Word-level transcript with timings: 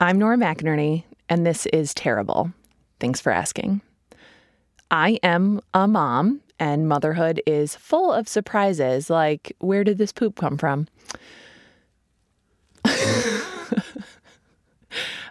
I'm 0.00 0.18
Nora 0.18 0.36
McInerney, 0.36 1.04
and 1.28 1.46
this 1.46 1.66
is 1.66 1.94
Terrible. 1.94 2.52
Thanks 2.98 3.20
for 3.20 3.30
asking. 3.30 3.80
I 4.90 5.20
am 5.22 5.60
a 5.72 5.86
mom, 5.86 6.40
and 6.58 6.88
motherhood 6.88 7.40
is 7.46 7.76
full 7.76 8.12
of 8.12 8.26
surprises 8.26 9.08
like, 9.08 9.54
where 9.60 9.84
did 9.84 9.98
this 9.98 10.10
poop 10.12 10.34
come 10.34 10.58
from? 10.58 10.88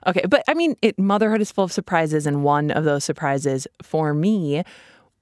okay, 0.07 0.23
but 0.29 0.43
I 0.47 0.53
mean, 0.53 0.77
it, 0.81 0.97
motherhood 0.97 1.41
is 1.41 1.51
full 1.51 1.65
of 1.65 1.73
surprises, 1.73 2.25
and 2.25 2.45
one 2.45 2.71
of 2.71 2.85
those 2.85 3.03
surprises 3.03 3.67
for 3.81 4.13
me 4.13 4.63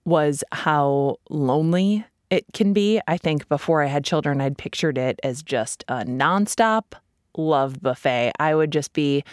was 0.06 0.44
how 0.52 1.18
lonely 1.32 2.06
it 2.30 2.46
can 2.54 2.74
be. 2.74 3.02
I 3.08 3.18
think 3.18 3.50
before 3.50 3.82
I 3.82 3.88
had 3.88 4.06
children, 4.06 4.40
I'd 4.40 4.60
pictured 4.60 5.00
it 5.00 5.20
as 5.24 5.42
just 5.42 5.84
a 5.88 6.06
nonstop 6.06 6.94
love 7.38 7.82
buffet. 7.82 8.32
I 8.40 8.56
would 8.56 8.72
just 8.72 8.94
be 8.94 9.24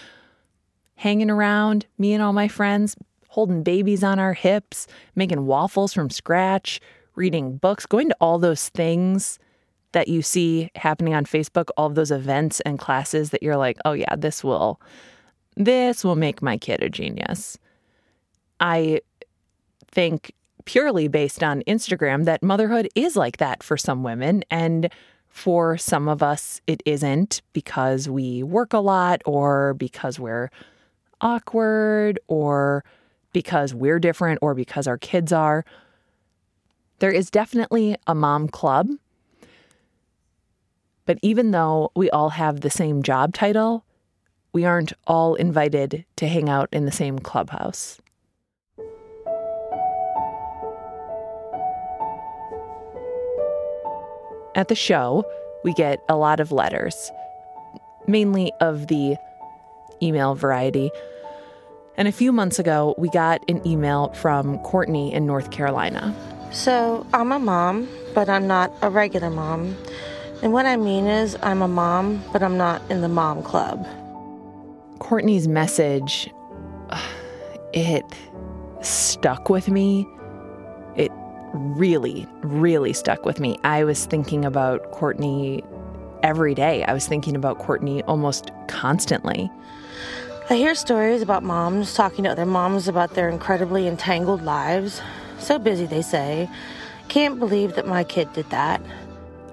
hanging 0.96 1.30
around, 1.30 1.86
me 1.98 2.12
and 2.12 2.22
all 2.22 2.32
my 2.32 2.48
friends, 2.48 2.96
holding 3.28 3.62
babies 3.62 4.02
on 4.02 4.18
our 4.18 4.32
hips, 4.32 4.86
making 5.14 5.46
waffles 5.46 5.92
from 5.92 6.10
scratch, 6.10 6.80
reading 7.14 7.56
books, 7.56 7.86
going 7.86 8.08
to 8.08 8.16
all 8.20 8.38
those 8.38 8.68
things 8.70 9.38
that 9.92 10.08
you 10.08 10.22
see 10.22 10.70
happening 10.74 11.14
on 11.14 11.24
Facebook, 11.24 11.68
all 11.76 11.86
of 11.86 11.94
those 11.94 12.10
events 12.10 12.60
and 12.60 12.78
classes 12.78 13.30
that 13.30 13.42
you're 13.42 13.56
like, 13.56 13.78
"Oh 13.84 13.92
yeah, 13.92 14.16
this 14.16 14.44
will 14.44 14.80
this 15.56 16.04
will 16.04 16.16
make 16.16 16.42
my 16.42 16.56
kid 16.56 16.82
a 16.82 16.88
genius." 16.88 17.58
I 18.60 19.00
think 19.90 20.32
purely 20.64 21.08
based 21.08 21.42
on 21.42 21.62
Instagram 21.62 22.24
that 22.24 22.42
motherhood 22.42 22.88
is 22.94 23.16
like 23.16 23.38
that 23.38 23.62
for 23.62 23.76
some 23.76 24.02
women 24.02 24.44
and 24.50 24.92
for 25.38 25.78
some 25.78 26.08
of 26.08 26.20
us, 26.22 26.60
it 26.66 26.82
isn't 26.84 27.42
because 27.52 28.08
we 28.08 28.42
work 28.42 28.72
a 28.72 28.80
lot 28.80 29.22
or 29.24 29.74
because 29.74 30.18
we're 30.18 30.50
awkward 31.20 32.18
or 32.26 32.84
because 33.32 33.72
we're 33.72 34.00
different 34.00 34.40
or 34.42 34.54
because 34.54 34.88
our 34.88 34.98
kids 34.98 35.32
are. 35.32 35.64
There 36.98 37.12
is 37.12 37.30
definitely 37.30 37.96
a 38.08 38.14
mom 38.14 38.48
club. 38.48 38.88
But 41.06 41.18
even 41.22 41.52
though 41.52 41.92
we 41.94 42.10
all 42.10 42.30
have 42.30 42.60
the 42.60 42.70
same 42.70 43.04
job 43.04 43.32
title, 43.32 43.84
we 44.52 44.64
aren't 44.64 44.92
all 45.06 45.36
invited 45.36 46.04
to 46.16 46.26
hang 46.26 46.48
out 46.48 46.68
in 46.72 46.84
the 46.84 46.92
same 46.92 47.18
clubhouse. 47.20 48.00
At 54.58 54.66
the 54.66 54.74
show, 54.74 55.24
we 55.62 55.72
get 55.72 56.02
a 56.08 56.16
lot 56.16 56.40
of 56.40 56.50
letters, 56.50 57.12
mainly 58.08 58.52
of 58.60 58.88
the 58.88 59.16
email 60.02 60.34
variety. 60.34 60.90
And 61.96 62.08
a 62.08 62.12
few 62.12 62.32
months 62.32 62.58
ago, 62.58 62.96
we 62.98 63.08
got 63.10 63.40
an 63.48 63.64
email 63.64 64.08
from 64.14 64.58
Courtney 64.64 65.14
in 65.14 65.26
North 65.26 65.52
Carolina. 65.52 66.12
So, 66.50 67.06
I'm 67.14 67.30
a 67.30 67.38
mom, 67.38 67.88
but 68.16 68.28
I'm 68.28 68.48
not 68.48 68.72
a 68.82 68.90
regular 68.90 69.30
mom. 69.30 69.76
And 70.42 70.52
what 70.52 70.66
I 70.66 70.76
mean 70.76 71.06
is, 71.06 71.36
I'm 71.40 71.62
a 71.62 71.68
mom, 71.68 72.24
but 72.32 72.42
I'm 72.42 72.56
not 72.56 72.82
in 72.90 73.00
the 73.00 73.08
mom 73.08 73.44
club. 73.44 73.86
Courtney's 74.98 75.46
message, 75.46 76.30
it 77.72 78.04
stuck 78.82 79.50
with 79.50 79.68
me 79.68 80.04
really, 81.52 82.26
really 82.40 82.92
stuck 82.92 83.24
with 83.24 83.40
me. 83.40 83.58
I 83.64 83.84
was 83.84 84.06
thinking 84.06 84.44
about 84.44 84.90
Courtney 84.92 85.62
every 86.22 86.54
day. 86.54 86.84
I 86.84 86.92
was 86.92 87.06
thinking 87.06 87.36
about 87.36 87.58
Courtney 87.58 88.02
almost 88.04 88.50
constantly. 88.68 89.50
I 90.50 90.54
hear 90.54 90.74
stories 90.74 91.22
about 91.22 91.42
moms 91.42 91.94
talking 91.94 92.24
to 92.24 92.30
other 92.30 92.46
moms 92.46 92.88
about 92.88 93.14
their 93.14 93.28
incredibly 93.28 93.86
entangled 93.86 94.42
lives. 94.42 95.00
So 95.38 95.58
busy, 95.58 95.86
they 95.86 96.02
say. 96.02 96.48
Can't 97.08 97.38
believe 97.38 97.74
that 97.74 97.86
my 97.86 98.04
kid 98.04 98.32
did 98.32 98.48
that. 98.50 98.80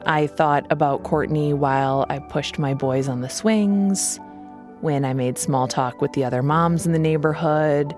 I 0.06 0.28
thought 0.28 0.66
about 0.70 1.04
Courtney 1.04 1.54
while 1.54 2.06
I 2.10 2.20
pushed 2.20 2.60
my 2.60 2.74
boys 2.74 3.08
on 3.08 3.22
the 3.22 3.30
swings, 3.30 4.20
when 4.82 5.04
I 5.04 5.14
made 5.14 5.38
small 5.38 5.68
talk 5.68 6.02
with 6.02 6.14
the 6.14 6.24
other 6.24 6.44
moms 6.44 6.86
in 6.86 6.92
the 6.92 7.00
neighborhood 7.00 7.96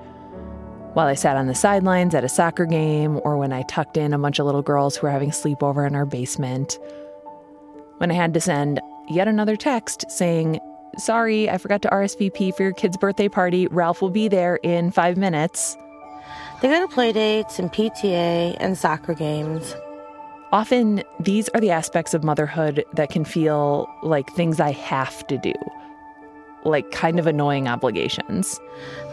while 0.97 1.05
I 1.05 1.13
sat 1.13 1.37
on 1.37 1.45
the 1.45 1.53
sidelines 1.53 2.15
at 2.15 2.23
a 2.23 2.27
soccer 2.27 2.65
game 2.65 3.21
or 3.23 3.37
when 3.37 3.53
I 3.53 3.61
tucked 3.61 3.97
in 3.97 4.15
a 4.15 4.17
bunch 4.17 4.39
of 4.39 4.47
little 4.47 4.63
girls 4.63 4.97
who 4.97 5.05
were 5.05 5.11
having 5.11 5.29
sleepover 5.29 5.85
in 5.85 5.93
our 5.93 6.07
basement. 6.07 6.79
When 7.97 8.09
I 8.09 8.15
had 8.15 8.33
to 8.33 8.41
send 8.41 8.81
yet 9.07 9.27
another 9.27 9.55
text 9.55 10.09
saying, 10.09 10.59
Sorry, 10.97 11.51
I 11.51 11.59
forgot 11.59 11.83
to 11.83 11.89
RSVP 11.89 12.55
for 12.55 12.63
your 12.63 12.71
kid's 12.71 12.97
birthday 12.97 13.29
party. 13.29 13.67
Ralph 13.67 14.01
will 14.01 14.09
be 14.09 14.27
there 14.27 14.55
in 14.63 14.89
five 14.89 15.17
minutes. 15.17 15.77
They 16.63 16.69
go 16.69 16.87
to 16.87 16.91
play 16.91 17.11
dates 17.11 17.59
and 17.59 17.71
PTA 17.71 18.57
and 18.59 18.75
soccer 18.75 19.13
games. 19.13 19.75
Often, 20.51 21.03
these 21.19 21.47
are 21.49 21.61
the 21.61 21.69
aspects 21.69 22.15
of 22.15 22.23
motherhood 22.23 22.83
that 22.93 23.11
can 23.11 23.23
feel 23.23 23.87
like 24.01 24.33
things 24.33 24.59
I 24.59 24.71
have 24.71 25.27
to 25.27 25.37
do 25.37 25.53
like 26.67 26.91
kind 26.91 27.19
of 27.19 27.27
annoying 27.27 27.67
obligations. 27.67 28.59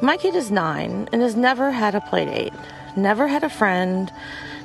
My 0.03 0.17
kid 0.17 0.35
is 0.35 0.51
nine 0.51 1.09
and 1.13 1.23
has 1.23 1.37
never 1.37 1.71
had 1.71 1.95
a 1.95 2.01
playdate, 2.01 2.55
never 2.97 3.27
had 3.27 3.45
a 3.45 3.49
friend, 3.49 4.13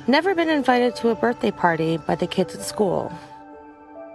never 0.06 0.34
been 0.34 0.48
invited 0.48 0.96
to 0.96 1.08
a 1.08 1.14
birthday 1.14 1.50
party 1.50 1.96
by 1.96 2.14
the 2.14 2.26
kids 2.26 2.54
at 2.54 2.62
school. 2.62 3.12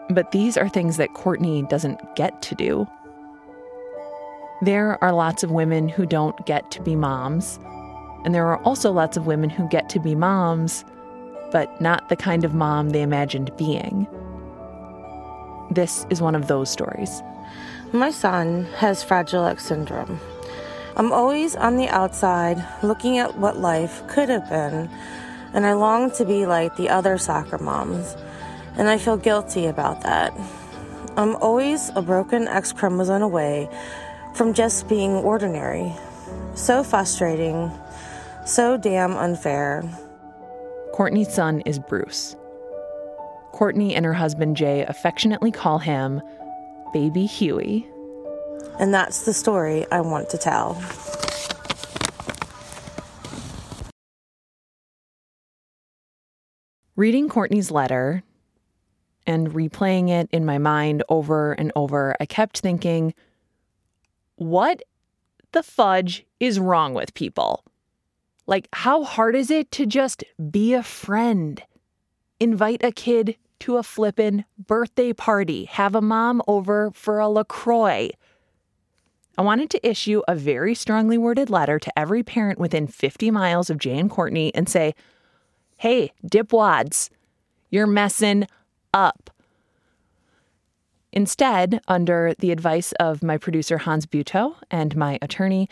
But 0.10 0.32
these 0.32 0.58
are 0.58 0.70
things 0.70 0.98
that 0.98 1.14
Courtney 1.14 1.64
doesn't 1.64 2.16
get 2.16 2.42
to 2.44 2.56
do. 2.56 2.88
There 4.62 5.04
are 5.04 5.12
lots 5.12 5.44
of 5.44 5.52
women 5.52 5.90
who 5.90 6.06
don't 6.06 6.46
get 6.46 6.70
to 6.72 6.82
be 6.82 6.96
moms, 6.96 7.60
and 8.24 8.34
there 8.34 8.48
are 8.48 8.58
also 8.64 8.92
lots 8.92 9.18
of 9.18 9.28
women 9.28 9.50
who 9.50 9.68
get 9.70 9.90
to 9.90 10.00
be 10.00 10.16
moms, 10.16 10.86
but 11.52 11.80
not 11.82 12.10
the 12.10 12.16
kind 12.16 12.44
of 12.44 12.54
mom 12.54 12.90
they 12.90 13.02
imagined 13.02 13.56
being. 13.58 14.08
This 15.72 16.06
is 16.10 16.22
one 16.22 16.36
of 16.36 16.48
those 16.48 16.70
stories. 16.70 17.22
My 17.96 18.12
son 18.12 18.66
has 18.76 19.04
Fragile 19.04 19.46
X 19.46 19.64
syndrome. 19.64 20.20
I'm 20.98 21.14
always 21.14 21.56
on 21.56 21.78
the 21.78 21.88
outside 21.88 22.62
looking 22.84 23.20
at 23.20 23.38
what 23.38 23.58
life 23.58 24.06
could 24.10 24.28
have 24.28 24.50
been, 24.50 24.90
and 25.54 25.66
I 25.66 25.74
long 25.74 26.12
to 26.12 26.26
be 26.26 26.46
like 26.46 26.76
the 26.76 26.90
other 26.90 27.18
soccer 27.18 27.58
moms, 27.58 28.18
and 28.76 28.90
I 28.90 28.98
feel 28.98 29.16
guilty 29.16 29.68
about 29.68 30.02
that. 30.02 30.34
I'm 31.16 31.38
always 31.38 31.90
a 31.96 32.02
broken 32.02 32.50
X 32.50 32.74
chromosome 32.74 33.22
away 33.22 33.70
from 34.36 34.54
just 34.54 34.90
being 34.90 35.14
ordinary. 35.14 35.94
So 36.54 36.84
frustrating, 36.84 37.72
so 38.46 38.76
damn 38.76 39.16
unfair. 39.16 39.90
Courtney's 40.92 41.34
son 41.34 41.62
is 41.62 41.80
Bruce. 41.80 42.36
Courtney 43.54 43.96
and 43.96 44.06
her 44.06 44.14
husband 44.14 44.58
Jay 44.58 44.84
affectionately 44.86 45.50
call 45.50 45.80
him 45.80 46.22
baby 46.96 47.26
Huey. 47.26 47.86
And 48.80 48.94
that's 48.94 49.26
the 49.26 49.34
story 49.34 49.86
I 49.92 50.00
want 50.00 50.30
to 50.30 50.38
tell. 50.38 50.82
Reading 56.96 57.28
Courtney's 57.28 57.70
letter 57.70 58.24
and 59.28 59.50
replaying 59.50 60.10
it 60.10 60.30
in 60.32 60.46
my 60.46 60.58
mind 60.58 61.04
over 61.10 61.52
and 61.52 61.70
over, 61.76 62.16
I 62.22 62.26
kept 62.26 62.60
thinking, 62.60 63.14
what 64.38 64.82
the 65.52 65.64
fudge 65.64 66.26
is 66.40 66.62
wrong 66.62 66.94
with 66.94 67.14
people? 67.14 67.66
Like, 68.48 68.70
how 68.72 69.04
hard 69.04 69.36
is 69.36 69.52
it 69.52 69.70
to 69.72 69.86
just 69.86 70.24
be 70.50 70.74
a 70.74 70.82
friend? 70.82 71.62
Invite 72.40 72.86
a 72.86 72.94
kid 72.94 73.36
to 73.60 73.78
a 73.78 73.84
flippin' 73.84 74.46
birthday 74.58 75.14
party, 75.14 75.66
have 75.66 75.96
a 75.96 76.02
mom 76.02 76.42
over 76.48 76.92
for 76.92 77.20
a 77.20 77.30
LaCroix. 77.30 78.10
I 79.38 79.42
wanted 79.42 79.70
to 79.72 79.88
issue 79.88 80.22
a 80.28 80.36
very 80.36 80.76
strongly 80.76 81.18
worded 81.18 81.50
letter 81.50 81.80
to 81.80 82.00
every 82.00 82.24
parent 82.24 82.60
within 82.60 82.88
50 82.88 83.32
miles 83.32 83.70
of 83.70 83.78
Jay 83.78 83.98
and 83.98 84.10
Courtney 84.10 84.54
and 84.56 84.70
say, 84.70 84.96
hey, 85.78 86.14
dipwads, 86.26 87.10
you're 87.70 87.88
messing 87.88 88.48
up. 88.94 89.30
Instead, 91.12 91.82
under 91.88 92.34
the 92.40 92.52
advice 92.52 92.92
of 92.94 93.24
my 93.24 93.38
producer 93.38 93.78
Hans 93.80 94.06
Buetow 94.06 94.56
and 94.70 94.96
my 94.96 95.18
attorney, 95.22 95.70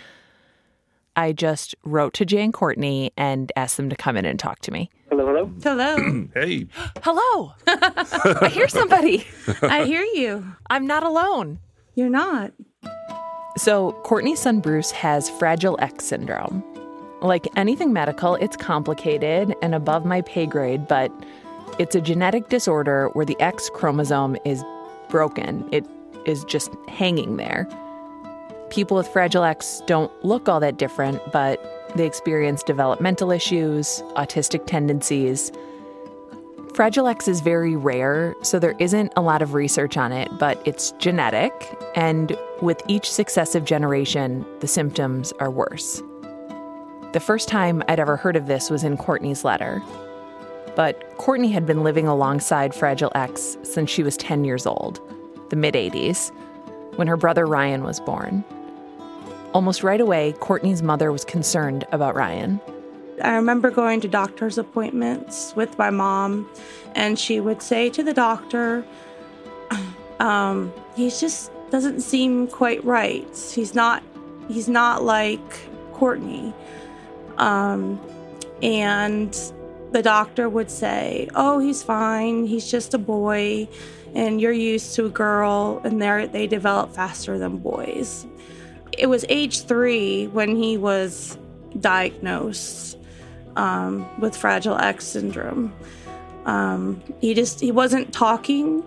I 1.16 1.32
just 1.32 1.76
wrote 1.84 2.14
to 2.16 2.26
Jay 2.26 2.44
and 2.44 2.54
Courtney 2.54 3.12
and 3.18 3.52
asked 3.56 3.78
them 3.78 3.90
to 3.90 3.96
come 3.96 4.18
in 4.18 4.26
and 4.26 4.40
talk 4.40 4.60
to 4.62 4.72
me. 4.72 4.90
Hello, 5.10 5.28
hello. 5.28 5.52
Hello. 5.64 6.28
hey. 6.34 6.68
Hello. 7.04 7.54
I 7.68 8.50
hear 8.52 8.68
somebody. 8.68 9.28
I 9.62 9.84
hear 9.84 10.02
you. 10.02 10.44
I'm 10.70 10.88
not 10.88 11.04
alone. 11.04 11.60
You're 11.96 12.10
not. 12.10 12.52
So, 13.58 13.92
Courtney's 14.04 14.40
son 14.40 14.60
Bruce 14.60 14.90
has 14.92 15.30
Fragile 15.30 15.78
X 15.80 16.06
syndrome. 16.06 16.64
Like 17.22 17.48
anything 17.56 17.94
medical, 17.94 18.36
it's 18.36 18.58
complicated 18.58 19.56
and 19.62 19.76
above 19.76 20.06
my 20.06 20.22
pay 20.22 20.48
grade, 20.48 20.88
but 20.88 21.12
it's 21.78 21.96
a 21.96 22.02
genetic 22.02 22.50
disorder 22.50 23.10
where 23.14 23.26
the 23.26 23.40
X 23.40 23.70
chromosome 23.74 24.36
is 24.46 24.64
broken. 25.10 25.68
It 25.72 25.86
is 26.26 26.44
just 26.46 26.72
hanging 26.88 27.38
there. 27.38 27.68
People 28.74 28.98
with 28.98 29.08
Fragile 29.08 29.44
X 29.44 29.84
don't 29.86 30.12
look 30.26 30.50
all 30.50 30.60
that 30.60 30.78
different, 30.78 31.22
but 31.32 31.94
they 31.96 32.08
experience 32.08 32.64
developmental 32.64 33.30
issues, 33.30 34.02
autistic 34.16 34.66
tendencies. 34.66 35.52
Fragile 36.74 37.06
X 37.06 37.28
is 37.28 37.40
very 37.42 37.76
rare, 37.76 38.34
so 38.42 38.58
there 38.58 38.74
isn't 38.80 39.14
a 39.16 39.22
lot 39.22 39.44
of 39.44 39.54
research 39.54 39.96
on 39.96 40.12
it, 40.12 40.28
but 40.40 40.60
it's 40.66 40.92
genetic, 40.94 41.54
and 41.94 42.36
with 42.64 42.82
each 42.88 43.12
successive 43.12 43.64
generation, 43.64 44.44
the 44.60 44.68
symptoms 44.68 45.32
are 45.34 45.52
worse. 45.52 46.02
The 47.12 47.20
first 47.20 47.48
time 47.48 47.84
I'd 47.88 48.00
ever 48.00 48.18
heard 48.18 48.36
of 48.36 48.48
this 48.48 48.72
was 48.72 48.84
in 48.84 48.98
Courtney's 48.98 49.44
letter. 49.46 49.84
But 50.76 51.16
Courtney 51.18 51.52
had 51.52 51.68
been 51.68 51.84
living 51.84 52.08
alongside 52.08 52.74
Fragile 52.74 53.12
X 53.14 53.56
since 53.62 53.92
she 53.92 54.02
was 54.02 54.18
10 54.18 54.46
years 54.46 54.66
old, 54.66 55.00
the 55.50 55.56
mid 55.56 55.76
80s, 55.76 56.32
when 56.96 57.08
her 57.08 57.18
brother 57.18 57.46
Ryan 57.46 57.84
was 57.84 58.00
born. 58.00 58.44
Almost 59.54 59.84
right 59.84 60.02
away, 60.02 60.34
Courtney's 60.40 60.82
mother 60.82 61.12
was 61.12 61.24
concerned 61.24 61.86
about 61.92 62.16
Ryan. 62.16 62.60
I 63.22 63.36
remember 63.36 63.70
going 63.70 64.02
to 64.02 64.08
doctor's 64.08 64.58
appointments 64.58 65.54
with 65.56 65.78
my 65.78 65.92
mom, 65.92 66.50
and 66.96 67.20
she 67.20 67.40
would 67.40 67.62
say 67.62 67.90
to 67.92 68.02
the 68.02 68.14
doctor, 68.14 68.84
um, 70.20 70.74
"He 70.96 71.10
just 71.10 71.52
doesn't 71.70 72.02
seem 72.02 72.48
quite 72.48 72.84
right. 72.84 73.52
He's 73.54 73.76
not. 73.76 74.02
He's 74.48 74.68
not 74.68 75.04
like 75.04 75.40
Courtney." 75.94 76.52
Um, 77.38 78.02
and 78.64 79.34
the 79.92 80.02
doctor 80.02 80.50
would 80.50 80.72
say, 80.72 81.30
"Oh, 81.36 81.60
he's 81.60 81.84
fine. 81.84 82.46
He's 82.46 82.70
just 82.70 82.96
a 82.96 82.98
boy, 82.98 83.68
and 84.16 84.42
you're 84.42 84.52
used 84.52 84.96
to 84.96 85.06
a 85.06 85.10
girl, 85.10 85.80
and 85.84 86.02
they 86.02 86.26
they 86.26 86.48
develop 86.48 86.92
faster 86.92 87.38
than 87.38 87.58
boys." 87.58 88.26
It 88.98 89.08
was 89.08 89.26
age 89.30 89.64
three 89.64 90.28
when 90.28 90.56
he 90.56 90.78
was 90.78 91.38
diagnosed 91.80 92.98
um, 93.56 94.08
with 94.20 94.36
Fragile 94.36 94.78
X 94.78 95.06
syndrome. 95.06 95.74
Um, 96.46 97.02
he 97.20 97.34
just 97.34 97.60
he 97.60 97.72
wasn't 97.72 98.14
talking, 98.14 98.84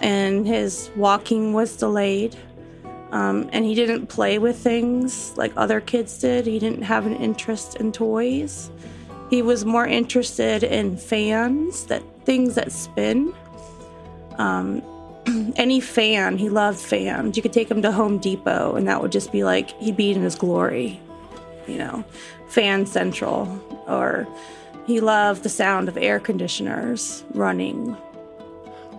and 0.00 0.46
his 0.46 0.90
walking 0.96 1.52
was 1.52 1.76
delayed. 1.76 2.36
Um, 3.10 3.48
and 3.52 3.64
he 3.64 3.76
didn't 3.76 4.08
play 4.08 4.38
with 4.38 4.58
things 4.58 5.36
like 5.36 5.52
other 5.56 5.80
kids 5.80 6.18
did. 6.18 6.46
He 6.46 6.58
didn't 6.58 6.82
have 6.82 7.06
an 7.06 7.14
interest 7.14 7.76
in 7.76 7.92
toys. 7.92 8.72
He 9.30 9.40
was 9.40 9.64
more 9.64 9.86
interested 9.86 10.64
in 10.64 10.96
fans, 10.96 11.86
that 11.86 12.02
things 12.24 12.56
that 12.56 12.72
spin. 12.72 13.32
Um, 14.38 14.82
any 15.56 15.80
fan, 15.80 16.38
he 16.38 16.48
loved 16.48 16.78
fans. 16.78 17.36
You 17.36 17.42
could 17.42 17.52
take 17.52 17.70
him 17.70 17.82
to 17.82 17.92
Home 17.92 18.18
Depot, 18.18 18.74
and 18.76 18.86
that 18.88 19.00
would 19.00 19.12
just 19.12 19.32
be 19.32 19.44
like 19.44 19.70
he'd 19.80 19.96
be 19.96 20.12
in 20.12 20.22
his 20.22 20.34
glory, 20.34 21.00
you 21.66 21.78
know, 21.78 22.04
fan 22.48 22.86
central. 22.86 23.60
Or 23.86 24.26
he 24.86 25.00
loved 25.00 25.42
the 25.42 25.48
sound 25.48 25.88
of 25.88 25.96
air 25.96 26.20
conditioners 26.20 27.24
running. 27.32 27.96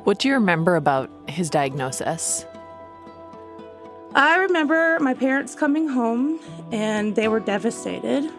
What 0.03 0.19
do 0.19 0.27
you 0.27 0.35
remember 0.35 0.75
about 0.75 1.09
his 1.27 1.49
diagnosis? 1.49 2.45
I 4.13 4.37
remember 4.37 4.97
my 5.01 5.13
parents 5.13 5.55
coming 5.55 5.89
home 5.89 6.39
and 6.71 7.15
they 7.15 7.27
were 7.27 7.39
devastated. 7.39 8.31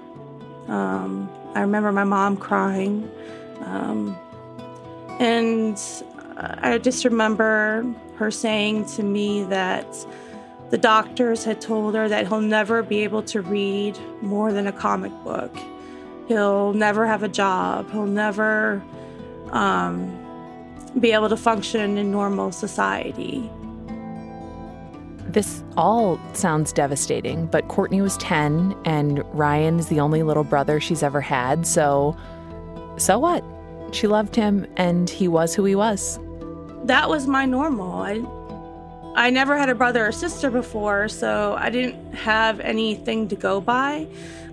Um, 0.69 1.29
I 1.55 1.61
remember 1.61 1.93
my 1.93 2.05
mom 2.05 2.37
crying. 2.37 3.11
Um, 3.61 4.17
and 5.21 5.79
I 6.37 6.79
just 6.79 7.05
remember 7.05 7.85
her 8.17 8.31
saying 8.31 8.87
to 8.87 9.03
me 9.03 9.45
that 9.45 9.87
the 10.71 10.79
doctors 10.79 11.45
had 11.45 11.61
told 11.61 11.95
her 11.95 12.09
that 12.09 12.27
he'll 12.27 12.41
never 12.41 12.83
be 12.83 13.05
able 13.05 13.23
to 13.23 13.41
read 13.41 13.99
more 14.21 14.53
than 14.53 14.67
a 14.67 14.73
comic 14.73 15.13
book. 15.25 15.57
He'll 16.29 16.73
never 16.73 17.07
have 17.07 17.23
a 17.23 17.29
job. 17.29 17.91
He'll 17.93 18.07
never 18.07 18.83
um, 19.51 20.13
be 20.99 21.13
able 21.13 21.29
to 21.29 21.37
function 21.37 21.97
in 21.97 22.11
normal 22.11 22.53
society. 22.53 23.49
This 25.29 25.63
all 25.77 26.21
sounds 26.33 26.73
devastating, 26.73 27.47
but 27.47 27.69
Courtney 27.69 28.01
was 28.01 28.17
10 28.19 28.77
and 28.85 29.23
Ryan 29.37 29.79
is 29.79 29.89
the 29.89 30.01
only 30.01 30.23
little 30.23 30.45
brother 30.45 30.81
she's 30.81 31.03
ever 31.03 31.21
had, 31.21 31.67
so 31.67 32.17
so 32.97 33.19
what? 33.19 33.45
She 33.93 34.07
loved 34.07 34.35
him 34.35 34.67
and 34.77 35.11
he 35.11 35.29
was 35.29 35.55
who 35.55 35.65
he 35.65 35.75
was. 35.75 36.19
That 36.87 37.09
was 37.09 37.27
my 37.27 37.45
normal. 37.45 38.01
I 38.01 38.25
I 39.17 39.31
never 39.31 39.57
had 39.57 39.71
a 39.71 39.75
brother 39.75 40.07
or 40.07 40.13
sister 40.13 40.51
before, 40.51 41.09
so 41.09 41.57
I 41.59 41.71
didn't 41.71 42.15
have 42.15 42.61
anything 42.61 43.29
to 43.29 43.37
go 43.37 43.63
by. 43.63 44.07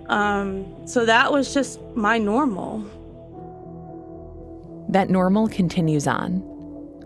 Um, 0.06 0.86
so 0.86 1.04
that 1.04 1.30
was 1.30 1.52
just 1.52 1.80
my 1.94 2.18
normal. 2.18 2.82
That 4.88 5.10
normal 5.10 5.48
continues 5.48 6.06
on. 6.06 6.40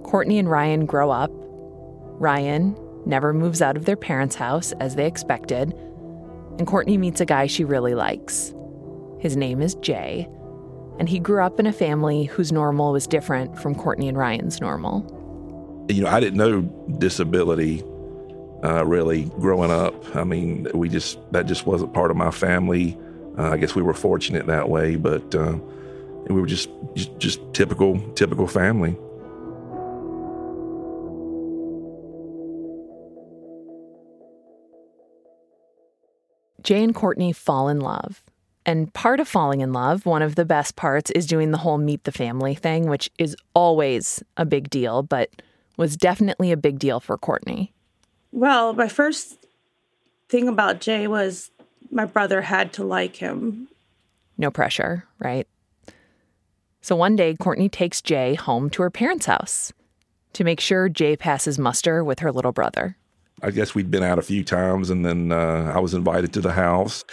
Courtney 0.05 0.39
and 0.39 0.49
Ryan 0.49 0.87
grow 0.87 1.11
up. 1.11 1.31
Ryan, 1.35 2.77
never 3.05 3.35
moves 3.35 3.61
out 3.61 3.77
of 3.77 3.87
their 3.87 3.97
parents' 3.97 4.37
house 4.37 4.73
as 4.81 4.95
they 4.95 5.07
expected, 5.07 5.73
and 6.59 6.67
Courtney 6.67 6.97
meets 6.97 7.21
a 7.21 7.27
guy 7.27 7.47
she 7.47 7.65
really 7.65 7.95
likes. 7.95 8.55
His 9.19 9.37
name 9.37 9.61
is 9.61 9.75
Jay, 9.77 10.29
and 10.99 11.09
he 11.09 11.19
grew 11.19 11.43
up 11.43 11.59
in 11.59 11.67
a 11.67 11.73
family 11.73 12.25
whose 12.25 12.53
normal 12.53 12.93
was 12.93 13.07
different 13.09 13.59
from 13.59 13.75
Courtney 13.75 14.09
and 14.09 14.17
Ryan's 14.17 14.61
normal. 14.61 15.18
You 15.89 16.03
know, 16.03 16.09
I 16.09 16.21
didn't 16.21 16.37
know 16.37 16.63
disability 16.99 17.83
uh, 18.63 18.85
really 18.85 19.25
growing 19.41 19.71
up. 19.71 20.17
I 20.17 20.25
mean, 20.25 20.69
we 20.75 20.89
just, 20.89 21.19
that 21.33 21.47
just 21.47 21.67
wasn't 21.67 21.95
part 21.95 22.11
of 22.11 22.17
my 22.17 22.31
family. 22.31 22.99
Uh, 23.39 23.51
I 23.51 23.57
guess 23.57 23.75
we 23.75 23.83
were 23.83 23.95
fortunate 23.95 24.47
that 24.47 24.69
way, 24.69 24.97
but 24.97 25.35
uh, 25.35 25.57
we 26.29 26.41
were 26.41 26.47
just, 26.47 26.69
just, 26.95 27.19
just 27.19 27.41
typical, 27.55 28.01
typical 28.13 28.47
family. 28.47 28.97
Jay 36.63 36.83
and 36.83 36.95
Courtney 36.95 37.33
fall 37.33 37.69
in 37.69 37.81
love. 37.81 38.23
And 38.67 38.93
part 38.93 39.21
of 39.21 39.29
falling 39.29 39.63
in 39.63 39.73
love, 39.73 40.05
one 40.05 40.21
of 40.21 40.35
the 40.35 40.45
best 40.45 40.77
parts, 40.77 41.11
is 41.13 41.27
doing 41.27 41.53
the 41.53 41.59
whole 41.59 41.79
meet 41.79 42.05
the 42.05 42.13
family 42.13 42.55
thing, 42.55 42.91
which 42.91 43.09
is 43.19 43.35
always 43.55 44.23
a 44.37 44.45
big 44.45 44.69
deal, 44.69 45.03
but 45.03 45.31
was 45.79 45.97
definitely 45.97 46.53
a 46.53 46.57
big 46.57 46.79
deal 46.79 47.01
for 47.01 47.17
Courtney. 47.17 47.73
Well, 48.33 48.75
my 48.75 48.89
first 48.89 49.47
thing 50.29 50.49
about 50.49 50.81
Jay 50.81 51.07
was 51.07 51.51
my 51.91 52.05
brother 52.05 52.43
had 52.43 52.75
to 52.75 52.85
like 52.85 53.17
him. 53.17 53.69
No 54.37 54.51
pressure, 54.51 55.05
right? 55.19 55.49
So 56.83 56.95
one 56.95 57.17
day, 57.17 57.35
Courtney 57.35 57.69
takes 57.69 58.03
Jay 58.03 58.35
home 58.35 58.69
to 58.71 58.83
her 58.83 58.91
parents' 58.91 59.27
house 59.27 59.73
to 60.35 60.45
make 60.45 60.61
sure 60.61 60.89
Jay 60.89 61.17
passes 61.17 61.59
muster 61.59 62.05
with 62.05 62.19
her 62.21 62.31
little 62.31 62.53
brother. 62.53 62.97
I 63.43 63.51
guess 63.51 63.75
we'd 63.75 63.91
been 63.91 64.03
out 64.03 64.19
a 64.19 64.23
few 64.23 64.45
times, 64.45 64.91
and 64.91 65.07
then 65.07 65.33
uh, 65.33 65.73
I 65.75 65.79
was 65.79 65.95
invited 65.95 66.33
to 66.35 66.41
the 66.41 66.53
house. 66.53 67.05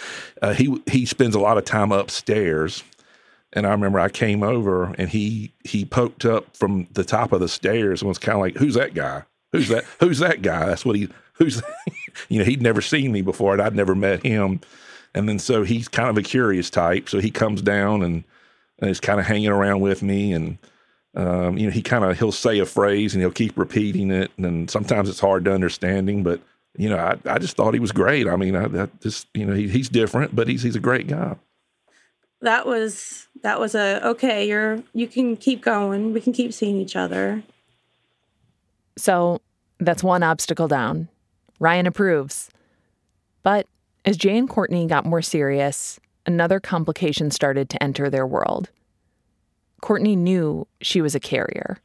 Uh, 0.42 0.54
he 0.54 0.82
he 0.90 1.06
spends 1.06 1.34
a 1.34 1.40
lot 1.40 1.56
of 1.56 1.64
time 1.64 1.92
upstairs, 1.92 2.82
and 3.56 3.66
I 3.66 3.70
remember 3.70 3.98
I 3.98 4.08
came 4.08 4.42
over, 4.42 4.94
and 4.98 5.08
he 5.08 5.52
he 5.64 5.84
poked 5.84 6.24
up 6.24 6.56
from 6.56 6.86
the 6.92 7.04
top 7.04 7.32
of 7.32 7.40
the 7.40 7.48
stairs 7.48 8.02
and 8.02 8.08
was 8.08 8.18
kind 8.18 8.36
of 8.36 8.42
like, 8.42 8.56
"Who's 8.56 8.74
that 8.74 8.94
guy? 8.94 9.22
Who's 9.52 9.68
that? 9.68 9.84
Who's 10.00 10.20
that 10.20 10.42
guy?" 10.42 10.66
That's 10.66 10.84
what 10.84 10.94
he 10.94 11.08
who's, 11.34 11.62
you 12.28 12.38
know, 12.38 12.44
he'd 12.44 12.62
never 12.62 12.80
seen 12.80 13.10
me 13.10 13.22
before, 13.22 13.54
and 13.54 13.62
I'd 13.62 13.74
never 13.74 13.94
met 13.94 14.24
him, 14.24 14.60
and 15.14 15.28
then 15.28 15.38
so 15.38 15.64
he's 15.64 15.88
kind 15.88 16.10
of 16.10 16.18
a 16.18 16.22
curious 16.22 16.70
type, 16.70 17.08
so 17.08 17.18
he 17.18 17.30
comes 17.30 17.62
down 17.62 18.02
and, 18.02 18.24
and 18.78 18.90
is 18.90 19.00
kind 19.00 19.18
of 19.18 19.26
hanging 19.26 19.48
around 19.48 19.80
with 19.80 20.02
me 20.02 20.32
and 20.32 20.58
um, 21.16 21.56
you 21.56 21.66
know, 21.66 21.72
he 21.72 21.80
kind 21.80 22.04
of 22.04 22.18
he'll 22.18 22.30
say 22.30 22.58
a 22.58 22.66
phrase 22.66 23.14
and 23.14 23.22
he'll 23.22 23.30
keep 23.30 23.56
repeating 23.56 24.10
it, 24.10 24.30
and 24.36 24.70
sometimes 24.70 25.08
it's 25.08 25.20
hard 25.20 25.46
to 25.46 25.54
understanding. 25.54 26.22
But 26.22 26.42
you 26.76 26.90
know, 26.90 26.98
I, 26.98 27.16
I 27.24 27.38
just 27.38 27.56
thought 27.56 27.72
he 27.72 27.80
was 27.80 27.92
great. 27.92 28.28
I 28.28 28.36
mean, 28.36 28.54
I, 28.54 28.68
that 28.68 29.00
just 29.00 29.26
you 29.32 29.46
know, 29.46 29.54
he, 29.54 29.66
he's 29.66 29.88
different, 29.88 30.36
but 30.36 30.46
he's 30.46 30.62
he's 30.62 30.76
a 30.76 30.80
great 30.80 31.06
guy. 31.06 31.36
That 32.46 32.64
was 32.64 33.26
that 33.42 33.58
was 33.58 33.74
a 33.74 34.06
okay. 34.06 34.46
You're 34.46 34.80
you 34.92 35.08
can 35.08 35.36
keep 35.36 35.62
going. 35.62 36.12
We 36.12 36.20
can 36.20 36.32
keep 36.32 36.54
seeing 36.54 36.76
each 36.76 36.94
other. 36.94 37.42
So 38.96 39.40
that's 39.80 40.04
one 40.04 40.22
obstacle 40.22 40.68
down. 40.68 41.08
Ryan 41.58 41.88
approves, 41.88 42.48
but 43.42 43.66
as 44.04 44.16
Jay 44.16 44.38
and 44.38 44.48
Courtney 44.48 44.86
got 44.86 45.04
more 45.04 45.22
serious, 45.22 45.98
another 46.24 46.60
complication 46.60 47.32
started 47.32 47.68
to 47.70 47.82
enter 47.82 48.08
their 48.08 48.24
world. 48.24 48.70
Courtney 49.80 50.14
knew 50.14 50.68
she 50.80 51.00
was 51.00 51.16
a 51.16 51.20
carrier. 51.20 51.78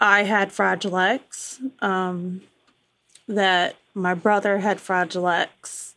I 0.00 0.24
had 0.24 0.50
Fragile 0.50 0.98
X, 0.98 1.60
um, 1.78 2.40
that 3.28 3.76
my 3.94 4.14
brother 4.14 4.58
had 4.58 4.80
Fragile 4.80 5.28
X, 5.28 5.87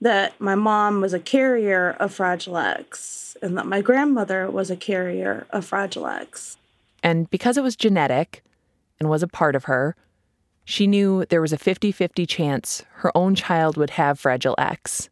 that 0.00 0.38
my 0.40 0.54
mom 0.54 1.00
was 1.00 1.14
a 1.14 1.18
carrier 1.20 1.96
of 1.98 2.12
Fragile 2.12 2.58
X, 2.58 3.36
and 3.42 3.56
that 3.56 3.66
my 3.66 3.80
grandmother 3.80 4.50
was 4.50 4.70
a 4.70 4.76
carrier 4.76 5.46
of 5.50 5.64
Fragile 5.64 6.06
X. 6.06 6.56
And 7.02 7.30
because 7.30 7.56
it 7.56 7.62
was 7.62 7.76
genetic 7.76 8.42
and 8.98 9.08
was 9.08 9.22
a 9.22 9.28
part 9.28 9.54
of 9.56 9.64
her, 9.64 9.94
She 10.68 10.88
knew 10.88 11.24
there 11.26 11.40
was 11.40 11.52
a 11.52 11.58
50 11.58 11.92
50 11.92 12.26
chance 12.26 12.82
her 12.96 13.16
own 13.16 13.36
child 13.36 13.76
would 13.76 13.90
have 13.90 14.18
Fragile 14.18 14.56
X. 14.58 15.08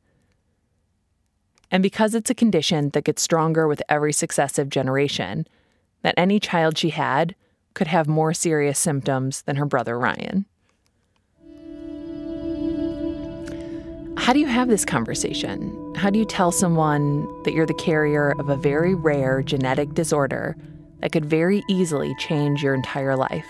And 1.70 1.80
because 1.80 2.14
it's 2.14 2.28
a 2.28 2.34
condition 2.34 2.90
that 2.90 3.04
gets 3.04 3.22
stronger 3.22 3.68
with 3.68 3.80
every 3.88 4.12
successive 4.12 4.68
generation, 4.68 5.46
that 6.02 6.14
any 6.16 6.40
child 6.40 6.76
she 6.76 6.90
had 6.90 7.36
could 7.72 7.86
have 7.86 8.08
more 8.08 8.34
serious 8.34 8.80
symptoms 8.80 9.42
than 9.42 9.56
her 9.56 9.64
brother 9.64 9.96
Ryan. 9.96 10.46
How 14.24 14.32
do 14.32 14.38
you 14.38 14.46
have 14.46 14.68
this 14.68 14.86
conversation? 14.86 15.94
How 15.96 16.08
do 16.08 16.18
you 16.18 16.24
tell 16.24 16.50
someone 16.50 17.28
that 17.42 17.52
you're 17.52 17.66
the 17.66 17.74
carrier 17.74 18.34
of 18.38 18.48
a 18.48 18.56
very 18.56 18.94
rare 18.94 19.42
genetic 19.42 19.92
disorder 19.92 20.56
that 21.00 21.12
could 21.12 21.26
very 21.26 21.62
easily 21.68 22.14
change 22.18 22.62
your 22.62 22.72
entire 22.72 23.16
life? 23.16 23.44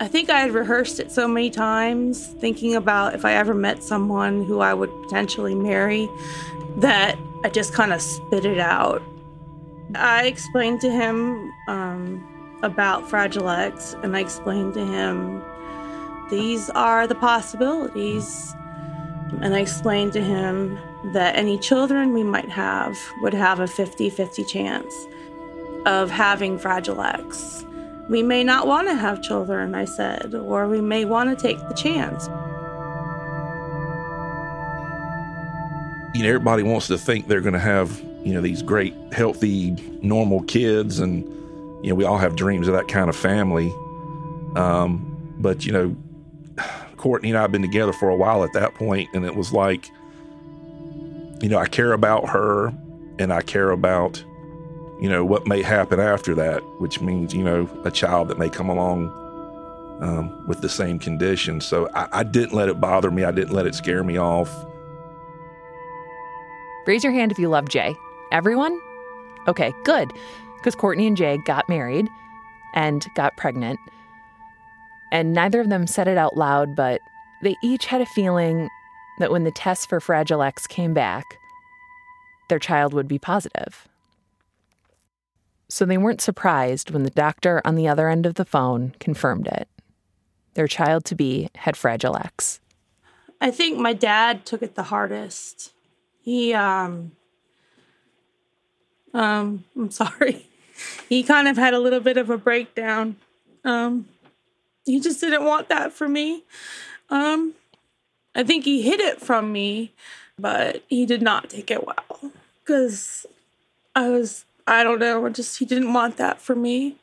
I 0.00 0.06
think 0.06 0.28
I 0.28 0.40
had 0.40 0.50
rehearsed 0.50 1.00
it 1.00 1.10
so 1.10 1.26
many 1.26 1.48
times, 1.48 2.26
thinking 2.42 2.74
about 2.74 3.14
if 3.14 3.24
I 3.24 3.32
ever 3.32 3.54
met 3.54 3.82
someone 3.82 4.44
who 4.44 4.60
I 4.60 4.74
would 4.74 4.90
potentially 5.04 5.54
marry, 5.54 6.10
that 6.76 7.16
I 7.42 7.48
just 7.48 7.72
kind 7.72 7.94
of 7.94 8.02
spit 8.02 8.44
it 8.44 8.58
out. 8.58 9.00
I 9.94 10.26
explained 10.26 10.82
to 10.82 10.90
him 10.90 11.50
um, 11.68 12.58
about 12.62 13.08
Fragile 13.08 13.48
X, 13.48 13.96
and 14.02 14.14
I 14.14 14.20
explained 14.20 14.74
to 14.74 14.84
him 14.84 15.42
these 16.28 16.68
are 16.68 17.06
the 17.06 17.14
possibilities. 17.14 18.54
And 19.40 19.54
I 19.54 19.60
explained 19.60 20.12
to 20.14 20.20
him 20.20 20.78
that 21.12 21.36
any 21.36 21.58
children 21.58 22.12
we 22.12 22.22
might 22.22 22.48
have 22.48 22.98
would 23.22 23.34
have 23.34 23.60
a 23.60 23.66
50 23.66 24.10
50 24.10 24.44
chance 24.44 24.94
of 25.86 26.10
having 26.10 26.58
Fragile 26.58 27.00
X. 27.00 27.64
We 28.08 28.22
may 28.22 28.42
not 28.42 28.66
want 28.66 28.88
to 28.88 28.94
have 28.94 29.22
children, 29.22 29.74
I 29.74 29.84
said, 29.84 30.34
or 30.34 30.66
we 30.66 30.80
may 30.80 31.04
want 31.04 31.30
to 31.30 31.40
take 31.40 31.58
the 31.68 31.74
chance. 31.74 32.26
You 36.16 36.24
know, 36.24 36.30
everybody 36.30 36.62
wants 36.62 36.86
to 36.88 36.98
think 36.98 37.28
they're 37.28 37.42
going 37.42 37.52
to 37.52 37.60
have, 37.60 38.02
you 38.24 38.32
know, 38.32 38.40
these 38.40 38.62
great, 38.62 38.94
healthy, 39.12 39.72
normal 40.02 40.42
kids. 40.44 40.98
And, 40.98 41.22
you 41.84 41.90
know, 41.90 41.94
we 41.94 42.04
all 42.04 42.16
have 42.16 42.34
dreams 42.34 42.66
of 42.66 42.74
that 42.74 42.88
kind 42.88 43.08
of 43.10 43.14
family. 43.14 43.70
Um, 44.56 45.04
but, 45.38 45.66
you 45.66 45.72
know, 45.72 45.94
Courtney 46.98 47.30
and 47.30 47.38
I 47.38 47.42
have 47.42 47.52
been 47.52 47.62
together 47.62 47.92
for 47.92 48.08
a 48.10 48.16
while 48.16 48.44
at 48.44 48.52
that 48.52 48.74
point, 48.74 49.08
and 49.14 49.24
it 49.24 49.34
was 49.34 49.52
like, 49.52 49.90
you 51.40 51.48
know, 51.48 51.58
I 51.58 51.66
care 51.66 51.92
about 51.92 52.28
her 52.28 52.74
and 53.18 53.32
I 53.32 53.42
care 53.42 53.70
about 53.70 54.22
you 54.98 55.08
know, 55.08 55.24
what 55.24 55.46
may 55.46 55.62
happen 55.62 56.00
after 56.00 56.34
that, 56.34 56.60
which 56.80 57.00
means, 57.00 57.32
you 57.32 57.44
know, 57.44 57.68
a 57.84 57.90
child 57.90 58.28
that 58.28 58.38
may 58.38 58.48
come 58.48 58.68
along 58.68 59.06
um, 60.00 60.46
with 60.46 60.60
the 60.60 60.68
same 60.68 60.98
condition. 60.98 61.60
So 61.60 61.88
I, 61.94 62.08
I 62.12 62.22
didn't 62.24 62.52
let 62.52 62.68
it 62.68 62.80
bother 62.80 63.10
me. 63.10 63.24
I 63.24 63.30
didn't 63.30 63.52
let 63.52 63.66
it 63.66 63.74
scare 63.74 64.02
me 64.02 64.18
off. 64.18 64.52
Raise 66.86 67.04
your 67.04 67.12
hand 67.12 67.30
if 67.30 67.38
you 67.38 67.48
love 67.48 67.68
Jay. 67.68 67.96
Everyone? 68.32 68.78
Okay, 69.46 69.72
good. 69.84 70.12
Because 70.56 70.74
Courtney 70.74 71.06
and 71.06 71.16
Jay 71.16 71.38
got 71.38 71.68
married 71.68 72.08
and 72.74 73.06
got 73.14 73.36
pregnant. 73.36 73.78
And 75.10 75.32
neither 75.32 75.60
of 75.60 75.68
them 75.68 75.86
said 75.86 76.08
it 76.08 76.18
out 76.18 76.36
loud, 76.36 76.76
but 76.76 77.00
they 77.42 77.56
each 77.62 77.86
had 77.86 78.00
a 78.00 78.06
feeling 78.06 78.68
that 79.18 79.30
when 79.30 79.44
the 79.44 79.50
test 79.50 79.88
for 79.88 80.00
Fragile 80.00 80.42
X 80.42 80.66
came 80.66 80.94
back, 80.94 81.24
their 82.48 82.58
child 82.58 82.94
would 82.94 83.08
be 83.08 83.18
positive 83.18 83.88
so 85.68 85.84
they 85.84 85.98
weren't 85.98 86.20
surprised 86.20 86.90
when 86.90 87.02
the 87.02 87.10
doctor 87.10 87.60
on 87.64 87.74
the 87.74 87.88
other 87.88 88.08
end 88.08 88.26
of 88.26 88.34
the 88.34 88.44
phone 88.44 88.94
confirmed 88.98 89.46
it. 89.46 89.68
Their 90.54 90.66
child 90.66 91.04
to 91.06 91.14
be 91.14 91.50
had 91.56 91.76
Fragile 91.76 92.16
X. 92.16 92.60
I 93.40 93.50
think 93.50 93.78
my 93.78 93.92
dad 93.92 94.44
took 94.44 94.62
it 94.62 94.74
the 94.74 94.84
hardest. 94.84 95.72
He, 96.20 96.54
um, 96.54 97.12
um, 99.14 99.64
I'm 99.76 99.90
sorry. 99.90 100.44
He 101.08 101.24
kind 101.24 101.48
of 101.48 101.56
had 101.56 101.74
a 101.74 101.80
little 101.80 101.98
bit 101.98 102.18
of 102.18 102.30
a 102.30 102.38
breakdown. 102.38 103.16
Um, 103.64 104.06
he 104.88 105.00
just 105.00 105.20
didn't 105.20 105.44
want 105.44 105.68
that 105.68 105.92
for 105.92 106.08
me. 106.08 106.44
Um, 107.10 107.52
I 108.34 108.42
think 108.42 108.64
he 108.64 108.80
hid 108.82 109.00
it 109.00 109.20
from 109.20 109.52
me, 109.52 109.92
but 110.38 110.82
he 110.88 111.04
did 111.04 111.20
not 111.20 111.50
take 111.50 111.70
it 111.70 111.86
well 111.86 112.32
because 112.60 113.26
I 113.94 114.08
was 114.08 114.46
I 114.66 114.82
don't 114.82 114.98
know. 114.98 115.28
Just 115.28 115.58
he 115.58 115.66
didn't 115.66 115.92
want 115.92 116.16
that 116.16 116.40
for 116.40 116.54
me. 116.54 116.96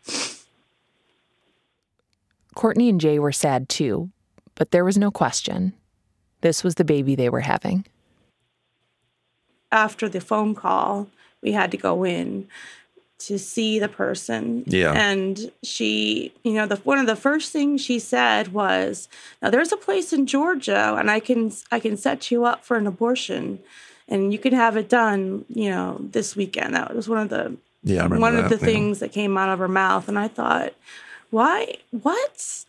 Courtney 2.56 2.90
and 2.90 3.00
Jay 3.00 3.20
were 3.20 3.32
sad 3.32 3.70
too, 3.70 4.10
but 4.56 4.72
there 4.72 4.86
was 4.86 4.98
no 4.98 5.12
question. 5.12 5.74
This 6.42 6.64
was 6.64 6.76
the 6.76 6.86
baby 6.86 7.16
they 7.16 7.30
were 7.30 7.42
having. 7.42 7.86
After 9.72 10.10
the 10.10 10.22
phone 10.22 10.56
call, 10.56 11.08
we 11.42 11.52
had 11.52 11.70
to 11.72 11.78
go 11.78 12.04
in 12.04 12.48
to 13.18 13.40
see 13.40 13.80
the 13.80 13.88
person. 13.88 14.64
Yeah. 14.68 14.92
And 14.94 15.52
she, 15.64 16.34
you 16.44 16.54
know, 16.54 16.68
the 16.68 16.78
one 16.78 17.00
of 17.00 17.08
the 17.08 17.16
first 17.16 17.52
things 17.52 17.82
she 17.82 18.00
said 18.00 18.54
was, 18.54 19.08
"Now 19.42 19.50
there's 19.50 19.72
a 19.72 19.78
place 19.78 20.14
in 20.14 20.26
Georgia 20.26 20.96
and 21.00 21.10
I 21.10 21.20
can 21.20 21.52
I 21.72 21.80
can 21.80 21.98
set 21.98 22.32
you 22.32 22.46
up 22.46 22.64
for 22.64 22.78
an 22.78 22.88
abortion." 22.88 23.60
and 24.08 24.32
you 24.32 24.40
can 24.40 24.54
have 24.54 24.78
it 24.78 24.90
done, 24.90 25.46
you 25.50 25.70
know, 25.70 25.98
this 26.00 26.36
weekend. 26.36 26.76
That 26.76 26.96
was 26.96 27.10
one 27.10 27.20
of 27.20 27.30
the 27.30 27.58
yeah, 27.84 28.08
one 28.08 28.36
that, 28.36 28.46
of 28.46 28.50
the 28.50 28.58
yeah. 28.58 28.74
things 28.74 29.00
that 29.00 29.12
came 29.12 29.38
out 29.38 29.50
of 29.50 29.60
her 29.60 29.68
mouth, 29.68 30.08
and 30.08 30.18
I 30.18 30.28
thought, 30.28 30.74
why? 31.30 31.76
What? 31.92 32.66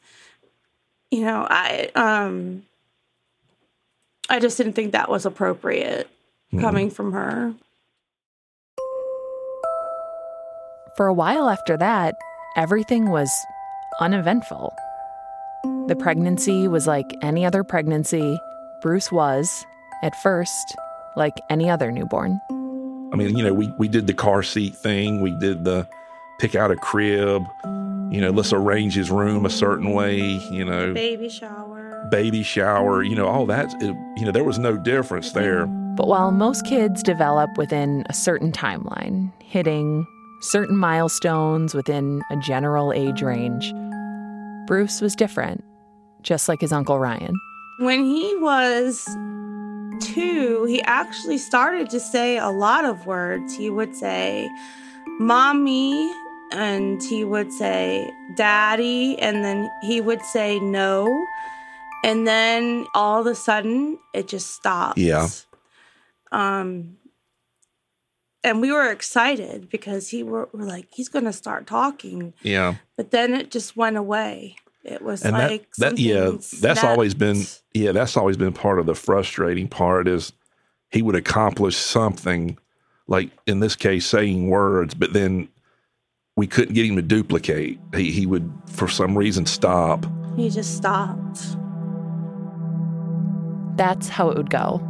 You 1.11 1.23
know, 1.23 1.47
I 1.49 1.91
um, 1.95 2.65
I 4.29 4.41
just 4.41 4.57
didn't 4.57 4.75
think 4.75 4.93
that 4.93 5.09
was 5.09 5.25
appropriate 5.25 6.09
mm-hmm. 6.53 6.61
coming 6.61 6.91
from 6.91 7.12
her. 7.12 7.55
For 10.97 11.07
a 11.07 11.12
while 11.12 11.50
after 11.50 11.76
that, 11.76 12.15
everything 12.57 13.11
was 13.11 13.31
uneventful. 14.00 14.75
The 15.88 15.97
pregnancy 15.97 16.69
was 16.69 16.87
like 16.87 17.15
any 17.21 17.45
other 17.45 17.62
pregnancy. 17.62 18.41
Bruce 18.81 19.12
was, 19.12 19.67
at 20.03 20.17
first, 20.23 20.75
like 21.15 21.35
any 21.50 21.69
other 21.69 21.93
newborn. 21.93 22.41
I 23.12 23.17
mean, 23.17 23.37
you 23.37 23.45
know, 23.45 23.53
we, 23.53 23.71
we 23.76 23.88
did 23.88 24.07
the 24.07 24.15
car 24.15 24.43
seat 24.43 24.75
thing, 24.75 25.21
we 25.21 25.33
did 25.33 25.65
the 25.65 25.87
pick 26.41 26.55
out 26.55 26.71
a 26.71 26.76
crib, 26.76 27.43
you 28.11 28.23
know, 28.23 28.31
let's 28.31 28.55
arrange 28.55 28.95
his 28.95 29.11
room 29.11 29.45
a 29.45 29.50
certain 29.50 29.93
way, 29.93 30.19
you 30.19 30.65
know, 30.65 30.95
baby 30.95 31.29
shower, 31.29 32.09
baby 32.11 32.43
shower, 32.43 33.03
you 33.03 33.15
know, 33.15 33.26
all 33.26 33.45
that, 33.47 33.71
it, 33.83 33.95
you 34.17 34.25
know, 34.25 34.33
there 34.33 34.45
was 34.45 34.59
no 34.59 34.79
difference 34.79 35.33
there. 35.33 35.67
But 35.67 36.09
while 36.09 36.31
most 36.31 36.65
kids 36.65 37.03
develop 37.03 37.50
within 37.59 38.05
a 38.09 38.15
certain 38.15 38.50
timeline, 38.50 39.33
hitting 39.43 40.07
certain 40.47 40.76
milestones 40.76 41.75
within 41.75 42.23
a 42.31 42.37
general 42.37 42.93
age 42.93 43.23
range, 43.23 43.73
Bruce 44.67 45.00
was 45.00 45.15
different, 45.15 45.65
just 46.23 46.49
like 46.49 46.61
his 46.61 46.73
uncle 46.73 46.99
Ryan. 46.99 47.35
When 47.79 48.05
he 48.05 48.35
was 48.37 49.05
two, 50.00 50.65
he 50.69 50.83
actually 50.83 51.38
started 51.38 51.91
to 51.91 52.00
say 52.00 52.38
a 52.38 52.49
lot 52.49 52.85
of 52.85 53.07
words. 53.07 53.57
He 53.57 53.71
would 53.71 53.95
say, 53.95 54.49
Mommy, 55.19 56.11
and 56.53 57.03
he 57.03 57.25
would 57.25 57.53
say, 57.53 58.11
Daddy, 58.37 59.19
and 59.19 59.45
then 59.45 59.71
he 59.83 60.00
would 60.00 60.23
say, 60.23 60.59
No. 60.61 61.26
And 62.05 62.26
then 62.26 62.87
all 62.95 63.21
of 63.21 63.26
a 63.26 63.35
sudden, 63.35 63.99
it 64.15 64.29
just 64.29 64.50
stopped. 64.50 64.99
Yeah. 64.99 65.29
Um, 66.31 66.99
and 68.47 68.61
we 68.61 68.71
were 68.71 68.91
excited 68.93 69.69
because 69.69 70.09
he 70.09 70.23
were, 70.23 70.49
were 70.53 70.65
like, 70.65 70.87
he's 70.95 71.09
going 71.09 71.25
to 71.25 71.33
start 71.33 71.67
talking. 71.67 72.33
Yeah. 72.43 72.76
But 72.97 73.11
then 73.11 73.35
it 73.35 73.50
just 73.50 73.76
went 73.76 73.97
away. 73.97 74.55
It 74.85 75.03
was 75.03 75.25
and 75.25 75.33
like 75.33 75.69
that, 75.79 75.97
that 75.97 75.99
yeah, 75.99 76.31
that's 76.61 76.85
always 76.85 77.12
been 77.12 77.43
yeah, 77.75 77.91
that's 77.91 78.17
always 78.17 78.37
been 78.37 78.53
part 78.53 78.79
of 78.79 78.87
the 78.87 78.95
frustrating 78.95 79.67
part 79.67 80.07
is 80.07 80.33
he 80.93 81.03
would 81.03 81.17
accomplish 81.17 81.76
something, 81.76 82.57
like 83.09 83.31
in 83.49 83.59
this 83.59 83.75
case, 83.75 84.07
saying 84.07 84.49
words, 84.49 84.95
but 84.95 85.12
then 85.12 85.49
we 86.37 86.47
couldn't 86.47 86.75
get 86.75 86.87
him 86.87 86.95
to 86.95 87.03
duplicate. 87.03 87.81
He 87.97 88.12
he 88.12 88.26
would 88.26 88.49
for 88.69 88.87
some 88.87 89.19
reason 89.19 89.45
stop. 89.45 90.07
He 90.37 90.50
just 90.50 90.76
stopped. 90.76 91.57
That's 93.76 94.09
how 94.09 94.31
it 94.31 94.37
would 94.37 94.50
go. 94.50 94.81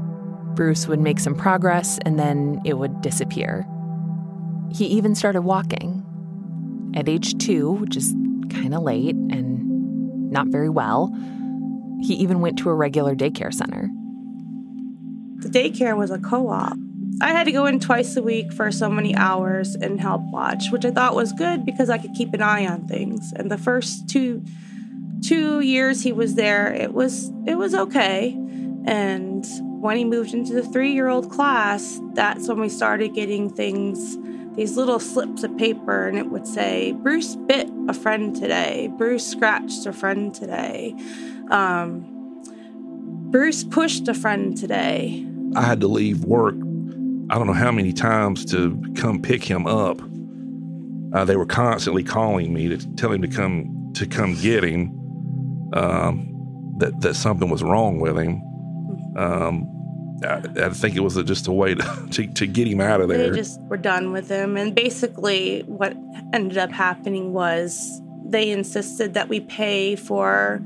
Bruce 0.56 0.88
would 0.88 1.00
make 1.00 1.20
some 1.20 1.34
progress 1.34 1.98
and 2.04 2.18
then 2.18 2.60
it 2.64 2.74
would 2.74 3.02
disappear. 3.02 3.66
He 4.72 4.86
even 4.86 5.14
started 5.14 5.42
walking. 5.42 6.02
At 6.94 7.08
age 7.08 7.36
two, 7.38 7.72
which 7.72 7.96
is 7.96 8.14
kind 8.48 8.74
of 8.74 8.82
late 8.82 9.14
and 9.14 10.30
not 10.30 10.48
very 10.48 10.70
well. 10.70 11.12
He 12.00 12.14
even 12.14 12.40
went 12.40 12.58
to 12.60 12.70
a 12.70 12.74
regular 12.74 13.14
daycare 13.14 13.52
center. 13.52 13.90
The 15.38 15.48
daycare 15.48 15.96
was 15.96 16.10
a 16.10 16.18
co 16.18 16.48
op. 16.48 16.76
I 17.20 17.28
had 17.28 17.44
to 17.44 17.52
go 17.52 17.66
in 17.66 17.80
twice 17.80 18.16
a 18.16 18.22
week 18.22 18.52
for 18.52 18.70
so 18.70 18.90
many 18.90 19.14
hours 19.14 19.74
and 19.74 20.00
help 20.00 20.22
watch, 20.32 20.64
which 20.70 20.84
I 20.84 20.90
thought 20.90 21.14
was 21.14 21.32
good 21.32 21.64
because 21.64 21.88
I 21.88 21.98
could 21.98 22.14
keep 22.14 22.34
an 22.34 22.42
eye 22.42 22.66
on 22.66 22.86
things. 22.86 23.32
And 23.36 23.50
the 23.50 23.58
first 23.58 24.08
two 24.08 24.44
two 25.22 25.60
years 25.60 26.02
he 26.02 26.12
was 26.12 26.34
there, 26.34 26.72
it 26.72 26.92
was 26.92 27.30
it 27.46 27.56
was 27.56 27.74
okay. 27.74 28.32
And 28.86 29.44
when 29.80 29.96
he 29.96 30.04
moved 30.04 30.34
into 30.34 30.52
the 30.52 30.62
three 30.62 30.92
year 30.92 31.08
old 31.08 31.30
class, 31.30 32.00
that's 32.14 32.48
when 32.48 32.60
we 32.60 32.68
started 32.68 33.14
getting 33.14 33.50
things, 33.50 34.16
these 34.56 34.76
little 34.76 34.98
slips 34.98 35.42
of 35.44 35.56
paper, 35.56 36.08
and 36.08 36.18
it 36.18 36.26
would 36.30 36.46
say, 36.46 36.92
Bruce 36.92 37.36
bit 37.36 37.68
a 37.88 37.94
friend 37.94 38.34
today, 38.34 38.90
Bruce 38.96 39.26
scratched 39.26 39.86
a 39.86 39.92
friend 39.92 40.34
today, 40.34 40.94
um, 41.50 42.04
Bruce 43.30 43.64
pushed 43.64 44.08
a 44.08 44.14
friend 44.14 44.56
today. 44.56 45.26
I 45.54 45.62
had 45.62 45.80
to 45.80 45.88
leave 45.88 46.24
work, 46.24 46.54
I 47.28 47.38
don't 47.38 47.46
know 47.46 47.52
how 47.52 47.72
many 47.72 47.92
times 47.92 48.44
to 48.46 48.80
come 48.94 49.20
pick 49.20 49.42
him 49.42 49.66
up. 49.66 50.00
Uh, 51.12 51.24
they 51.24 51.36
were 51.36 51.46
constantly 51.46 52.02
calling 52.02 52.52
me 52.52 52.68
to 52.68 52.94
tell 52.94 53.12
him 53.12 53.22
to 53.22 53.28
come 53.28 53.92
to 53.94 54.06
come 54.06 54.34
get 54.40 54.62
him. 54.64 54.92
Um, 55.72 56.32
that 56.78 57.00
that 57.00 57.14
something 57.14 57.48
was 57.48 57.62
wrong 57.62 57.98
with 58.00 58.18
him. 58.18 58.42
Um, 59.16 59.72
I, 60.22 60.42
I, 60.56 60.70
think 60.70 60.96
it 60.96 61.00
was 61.00 61.22
just 61.24 61.46
a 61.46 61.52
way 61.52 61.74
to, 61.74 62.06
to, 62.10 62.26
to 62.26 62.46
get 62.46 62.66
him 62.66 62.80
out 62.80 63.00
of 63.00 63.08
there. 63.08 63.30
They 63.30 63.36
just 63.36 63.60
were 63.62 63.76
done 63.76 64.12
with 64.12 64.28
him, 64.28 64.56
and 64.56 64.74
basically, 64.74 65.62
what 65.62 65.96
ended 66.32 66.58
up 66.58 66.70
happening 66.70 67.32
was 67.32 68.00
they 68.24 68.50
insisted 68.50 69.14
that 69.14 69.28
we 69.28 69.40
pay 69.40 69.96
for 69.96 70.60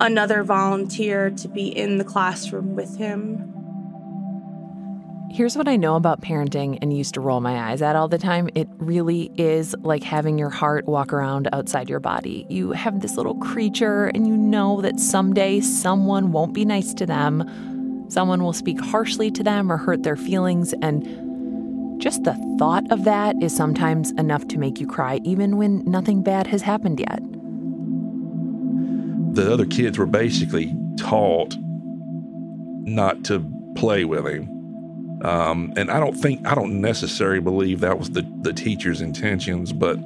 another 0.00 0.42
volunteer 0.42 1.30
to 1.30 1.48
be 1.48 1.66
in 1.66 1.98
the 1.98 2.04
classroom 2.04 2.76
with 2.76 2.96
him 2.98 3.48
Here's 5.30 5.58
what 5.58 5.68
I 5.68 5.76
know 5.76 5.94
about 5.94 6.22
parenting 6.22 6.78
and 6.80 6.96
used 6.96 7.12
to 7.14 7.20
roll 7.20 7.40
my 7.40 7.70
eyes 7.70 7.82
at 7.82 7.94
all 7.94 8.08
the 8.08 8.16
time. 8.16 8.48
It 8.54 8.66
really 8.78 9.30
is 9.36 9.74
like 9.80 10.02
having 10.02 10.38
your 10.38 10.48
heart 10.48 10.86
walk 10.86 11.12
around 11.12 11.48
outside 11.52 11.90
your 11.90 12.00
body. 12.00 12.46
You 12.48 12.72
have 12.72 13.00
this 13.00 13.16
little 13.16 13.34
creature, 13.34 14.06
and 14.06 14.26
you 14.26 14.34
know 14.36 14.80
that 14.80 14.98
someday 14.98 15.60
someone 15.60 16.32
won't 16.32 16.54
be 16.54 16.64
nice 16.64 16.94
to 16.94 17.04
them. 17.04 17.44
Someone 18.08 18.42
will 18.42 18.52
speak 18.52 18.80
harshly 18.80 19.30
to 19.32 19.42
them 19.42 19.70
or 19.70 19.76
hurt 19.76 20.02
their 20.02 20.16
feelings. 20.16 20.74
And 20.82 22.00
just 22.00 22.24
the 22.24 22.34
thought 22.58 22.90
of 22.90 23.04
that 23.04 23.36
is 23.42 23.54
sometimes 23.54 24.12
enough 24.12 24.48
to 24.48 24.58
make 24.58 24.80
you 24.80 24.86
cry, 24.86 25.20
even 25.24 25.56
when 25.56 25.84
nothing 25.84 26.22
bad 26.22 26.46
has 26.46 26.62
happened 26.62 27.00
yet. 27.00 27.20
The 29.34 29.52
other 29.52 29.66
kids 29.66 29.98
were 29.98 30.06
basically 30.06 30.74
taught 30.96 31.54
not 31.58 33.24
to 33.24 33.44
play 33.76 34.04
with 34.04 34.26
him 34.26 34.58
um, 35.22 35.72
and 35.76 35.90
I 35.90 35.98
don't 35.98 36.14
think 36.14 36.46
I 36.46 36.54
don't 36.54 36.80
necessarily 36.80 37.40
believe 37.40 37.80
that 37.80 37.98
was 37.98 38.10
the 38.10 38.22
the 38.42 38.52
teacher's 38.52 39.00
intentions, 39.00 39.72
but 39.72 39.98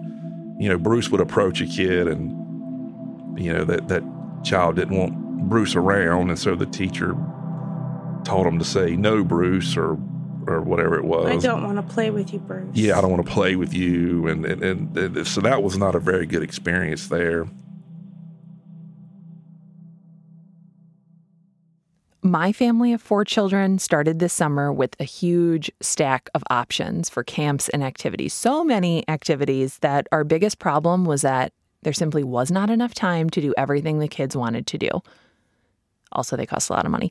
you 0.58 0.68
know, 0.68 0.78
Bruce 0.78 1.10
would 1.10 1.20
approach 1.20 1.60
a 1.60 1.66
kid, 1.66 2.08
and 2.08 3.38
you 3.38 3.52
know 3.52 3.64
that 3.64 3.88
that 3.88 4.02
child 4.42 4.76
didn't 4.76 4.96
want 4.96 5.48
Bruce 5.48 5.76
around, 5.76 6.30
and 6.30 6.38
so 6.38 6.54
the 6.54 6.66
teacher 6.66 7.14
told 8.24 8.46
him 8.46 8.58
to 8.58 8.64
say 8.64 8.96
no, 8.96 9.24
Bruce, 9.24 9.76
or 9.76 9.98
or 10.46 10.60
whatever 10.60 10.98
it 10.98 11.04
was. 11.04 11.26
I 11.26 11.36
don't 11.36 11.62
want 11.62 11.76
to 11.76 11.94
play 11.94 12.10
with 12.10 12.32
you, 12.32 12.40
Bruce. 12.40 12.74
Yeah, 12.74 12.98
I 12.98 13.00
don't 13.00 13.12
want 13.12 13.24
to 13.24 13.32
play 13.32 13.56
with 13.56 13.72
you, 13.72 14.26
and 14.26 14.44
and, 14.44 14.62
and, 14.62 14.96
and 14.96 15.26
so 15.26 15.40
that 15.40 15.62
was 15.62 15.76
not 15.78 15.94
a 15.94 16.00
very 16.00 16.26
good 16.26 16.42
experience 16.42 17.08
there. 17.08 17.46
My 22.24 22.52
family 22.52 22.92
of 22.92 23.02
four 23.02 23.24
children 23.24 23.80
started 23.80 24.20
this 24.20 24.32
summer 24.32 24.72
with 24.72 24.94
a 25.00 25.04
huge 25.04 25.72
stack 25.80 26.30
of 26.34 26.44
options 26.50 27.10
for 27.10 27.24
camps 27.24 27.68
and 27.70 27.82
activities. 27.82 28.32
So 28.32 28.62
many 28.62 29.04
activities 29.08 29.78
that 29.78 30.06
our 30.12 30.22
biggest 30.22 30.60
problem 30.60 31.04
was 31.04 31.22
that 31.22 31.52
there 31.82 31.92
simply 31.92 32.22
was 32.22 32.52
not 32.52 32.70
enough 32.70 32.94
time 32.94 33.28
to 33.30 33.40
do 33.40 33.52
everything 33.56 33.98
the 33.98 34.06
kids 34.06 34.36
wanted 34.36 34.68
to 34.68 34.78
do. 34.78 34.88
Also, 36.12 36.36
they 36.36 36.46
cost 36.46 36.70
a 36.70 36.72
lot 36.72 36.84
of 36.84 36.92
money. 36.92 37.10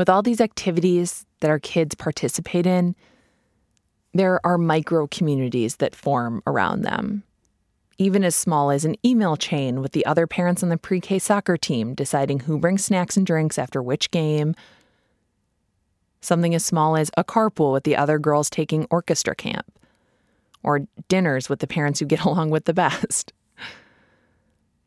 With 0.00 0.08
all 0.08 0.22
these 0.22 0.40
activities 0.40 1.26
that 1.40 1.50
our 1.50 1.58
kids 1.58 1.94
participate 1.94 2.64
in, 2.64 2.96
there 4.14 4.40
are 4.46 4.56
micro 4.56 5.06
communities 5.06 5.76
that 5.76 5.94
form 5.94 6.42
around 6.46 6.80
them 6.80 7.22
even 7.98 8.24
as 8.24 8.34
small 8.34 8.70
as 8.70 8.86
an 8.86 8.96
email 9.04 9.36
chain 9.36 9.82
with 9.82 9.92
the 9.92 10.06
other 10.06 10.26
parents 10.26 10.62
on 10.62 10.70
the 10.70 10.78
pre 10.78 11.02
K 11.02 11.18
soccer 11.18 11.58
team 11.58 11.94
deciding 11.94 12.40
who 12.40 12.56
brings 12.58 12.82
snacks 12.82 13.18
and 13.18 13.26
drinks 13.26 13.58
after 13.58 13.82
which 13.82 14.10
game. 14.10 14.54
Something 16.22 16.54
as 16.54 16.64
small 16.64 16.96
as 16.96 17.10
a 17.18 17.22
carpool 17.22 17.74
with 17.74 17.84
the 17.84 17.96
other 17.96 18.18
girls 18.18 18.48
taking 18.48 18.86
orchestra 18.90 19.34
camp. 19.34 19.66
Or 20.62 20.86
dinners 21.08 21.50
with 21.50 21.58
the 21.58 21.66
parents 21.66 22.00
who 22.00 22.06
get 22.06 22.20
along 22.24 22.48
with 22.48 22.64
the 22.64 22.72
best. 22.72 23.34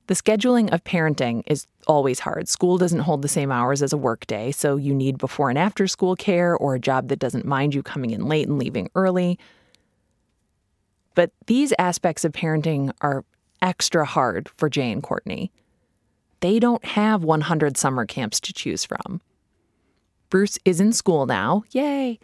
The 0.07 0.13
scheduling 0.15 0.71
of 0.73 0.83
parenting 0.83 1.43
is 1.47 1.65
always 1.87 2.19
hard. 2.19 2.49
School 2.49 2.77
doesn't 2.77 2.99
hold 2.99 3.21
the 3.21 3.29
same 3.29 3.51
hours 3.51 3.81
as 3.81 3.93
a 3.93 3.97
workday, 3.97 4.51
so 4.51 4.75
you 4.75 4.93
need 4.93 5.17
before 5.17 5.49
and 5.49 5.57
after 5.57 5.87
school 5.87 6.15
care 6.15 6.57
or 6.57 6.75
a 6.75 6.79
job 6.79 7.07
that 7.07 7.19
doesn't 7.19 7.45
mind 7.45 7.73
you 7.73 7.81
coming 7.81 8.11
in 8.11 8.27
late 8.27 8.47
and 8.47 8.59
leaving 8.59 8.89
early. 8.95 9.39
But 11.15 11.31
these 11.45 11.73
aspects 11.79 12.25
of 12.25 12.33
parenting 12.33 12.91
are 12.99 13.23
extra 13.61 14.03
hard 14.03 14.49
for 14.49 14.69
Jay 14.69 14.91
and 14.91 15.01
Courtney. 15.01 15.51
They 16.41 16.59
don't 16.59 16.83
have 16.83 17.23
100 17.23 17.77
summer 17.77 18.05
camps 18.05 18.41
to 18.41 18.51
choose 18.51 18.83
from. 18.83 19.21
Bruce 20.29 20.59
is 20.65 20.81
in 20.81 20.91
school 20.91 21.25
now, 21.25 21.63
yay! 21.71 22.19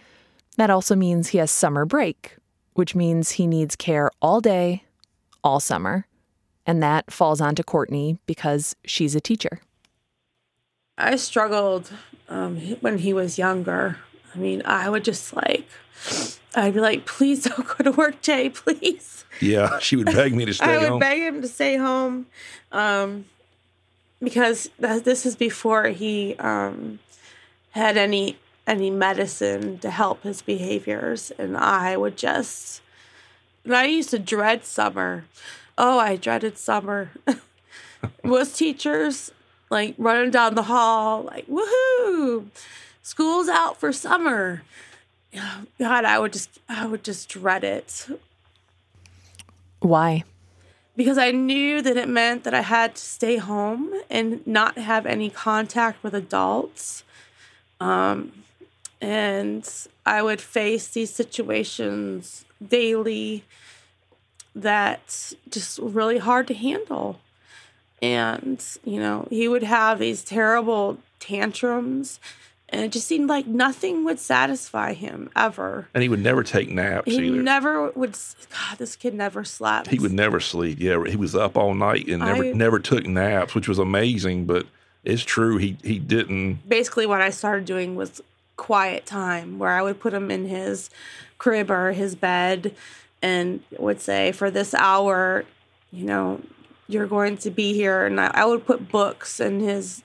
That 0.58 0.70
also 0.70 0.96
means 0.96 1.30
he 1.30 1.38
has 1.38 1.52
summer 1.52 1.86
break, 1.86 2.36
which 2.74 2.94
means 2.94 3.32
he 3.32 3.48
needs 3.48 3.78
care 3.78 4.12
all 4.22 4.42
day, 4.42 4.84
all 5.42 5.62
summer. 5.62 6.06
And 6.70 6.84
that 6.84 7.10
falls 7.10 7.42
onto 7.42 7.64
Courtney 7.64 8.20
because 8.28 8.76
she's 8.86 9.16
a 9.16 9.20
teacher. 9.20 9.60
I 11.00 11.16
struggled 11.16 11.90
um, 12.28 12.58
when 12.82 13.00
he 13.00 13.12
was 13.12 13.40
younger. 13.40 13.98
I 14.36 14.38
mean, 14.38 14.62
I 14.66 14.88
would 14.88 15.04
just 15.04 15.36
like 15.36 15.68
I'd 16.56 16.76
be 16.76 16.80
like, 16.80 17.08
please 17.08 17.44
don't 17.44 17.68
go 17.68 17.84
to 17.84 17.92
work, 17.92 18.22
Jay, 18.22 18.50
please. 18.50 19.26
Yeah, 19.42 19.80
she 19.80 19.96
would 19.96 20.06
beg 20.06 20.36
me 20.36 20.46
to 20.46 20.54
stay 20.54 20.66
I 20.76 20.84
home. 20.84 20.92
would 20.92 21.00
beg 21.00 21.24
him 21.24 21.42
to 21.42 21.48
stay 21.48 21.76
home 21.76 22.28
um, 22.72 23.26
because 24.22 24.70
this 24.78 25.26
is 25.26 25.36
before 25.36 25.86
he 25.86 26.36
um, 26.36 27.00
had 27.72 27.98
any 27.98 28.38
any 28.68 28.92
medicine 28.92 29.80
to 29.80 29.90
help 29.90 30.22
his 30.22 30.44
behaviors, 30.44 31.32
and 31.40 31.58
I 31.58 31.98
would 31.98 32.16
just. 32.16 32.84
And 33.66 33.76
I 33.76 33.86
used 33.86 34.12
to 34.12 34.20
dread 34.20 34.66
summer. 34.66 35.26
Oh, 35.80 35.98
I 35.98 36.18
dreaded 36.18 36.58
summer. 36.58 37.10
was 38.24 38.54
teachers 38.54 39.32
like 39.72 39.96
running 39.98 40.30
down 40.30 40.56
the 40.56 40.64
hall, 40.64 41.24
like 41.24 41.48
woohoo, 41.48 42.46
school's 43.02 43.50
out 43.50 43.80
for 43.80 43.92
summer 43.92 44.62
God, 45.80 46.06
I 46.06 46.20
would 46.20 46.34
just, 46.34 46.60
I 46.68 46.86
would 46.86 47.04
just 47.04 47.30
dread 47.30 47.64
it. 47.64 48.08
Why? 49.80 50.24
Because 50.96 51.18
I 51.18 51.32
knew 51.32 51.82
that 51.82 51.96
it 51.96 52.10
meant 52.10 52.44
that 52.44 52.54
I 52.54 52.62
had 52.62 52.96
to 52.96 53.02
stay 53.02 53.38
home 53.38 53.94
and 54.10 54.46
not 54.46 54.78
have 54.78 55.06
any 55.06 55.30
contact 55.30 56.04
with 56.04 56.14
adults. 56.14 57.04
Um, 57.80 58.44
and 59.00 59.68
I 60.06 60.22
would 60.22 60.42
face 60.42 60.90
these 60.90 61.14
situations 61.14 62.44
daily 62.66 63.46
that 64.62 65.34
just 65.50 65.80
really 65.80 66.18
hard 66.18 66.48
to 66.48 66.54
handle. 66.54 67.20
And, 68.02 68.64
you 68.86 69.00
know, 69.00 69.28
he 69.30 69.48
would 69.48 69.64
have 69.64 70.00
these 70.00 70.24
terrible 70.24 71.00
tantrums 71.20 72.20
and 72.72 72.82
it 72.82 72.92
just 72.92 73.08
seemed 73.08 73.30
like 73.30 73.48
nothing 73.48 74.06
would 74.06 74.20
satisfy 74.20 74.94
him 74.94 75.30
ever. 75.36 75.88
And 75.94 76.04
he 76.04 76.10
would 76.10 76.22
never 76.22 76.44
take 76.44 76.70
naps 76.70 77.12
he 77.12 77.18
either. 77.18 77.42
never 77.42 77.90
would. 77.92 78.12
God, 78.50 78.78
this 78.78 78.96
kid 78.96 79.14
never 79.16 79.44
slept. 79.44 79.90
He 79.90 80.00
would 80.00 80.14
never 80.14 80.40
sleep. 80.40 80.78
Yeah, 80.80 81.04
he 81.06 81.16
was 81.16 81.36
up 81.36 81.58
all 81.58 81.74
night 81.74 82.08
and 82.08 82.20
never 82.20 82.46
I, 82.46 82.52
never 82.52 82.80
took 82.80 83.08
naps, 83.08 83.56
which 83.56 83.68
was 83.68 83.80
amazing. 83.80 84.46
But 84.46 84.68
it's 85.04 85.24
true 85.24 85.58
he 85.58 85.78
he 85.84 85.98
didn't. 85.98 86.70
Basically, 86.70 87.08
what 87.08 87.22
I 87.22 87.32
started 87.32 87.66
doing 87.66 87.96
was 87.96 88.22
quiet 88.56 89.06
time, 89.06 89.58
where 89.58 89.72
I 89.72 89.82
would 89.82 90.00
put 90.00 90.14
him 90.14 90.30
in 90.30 90.46
his 90.46 90.92
crib 91.40 91.72
or 91.72 91.92
his 91.92 92.16
bed, 92.16 92.76
and 93.22 93.62
would 93.78 94.02
say, 94.02 94.32
"For 94.32 94.52
this 94.52 94.74
hour, 94.74 95.46
you 95.92 96.06
know, 96.06 96.42
you're 96.88 97.08
going 97.08 97.38
to 97.38 97.52
be 97.52 97.74
here." 97.74 98.06
And 98.06 98.20
I, 98.20 98.32
I 98.34 98.46
would 98.46 98.66
put 98.66 98.90
books 98.90 99.40
and 99.40 99.62
his 99.62 100.04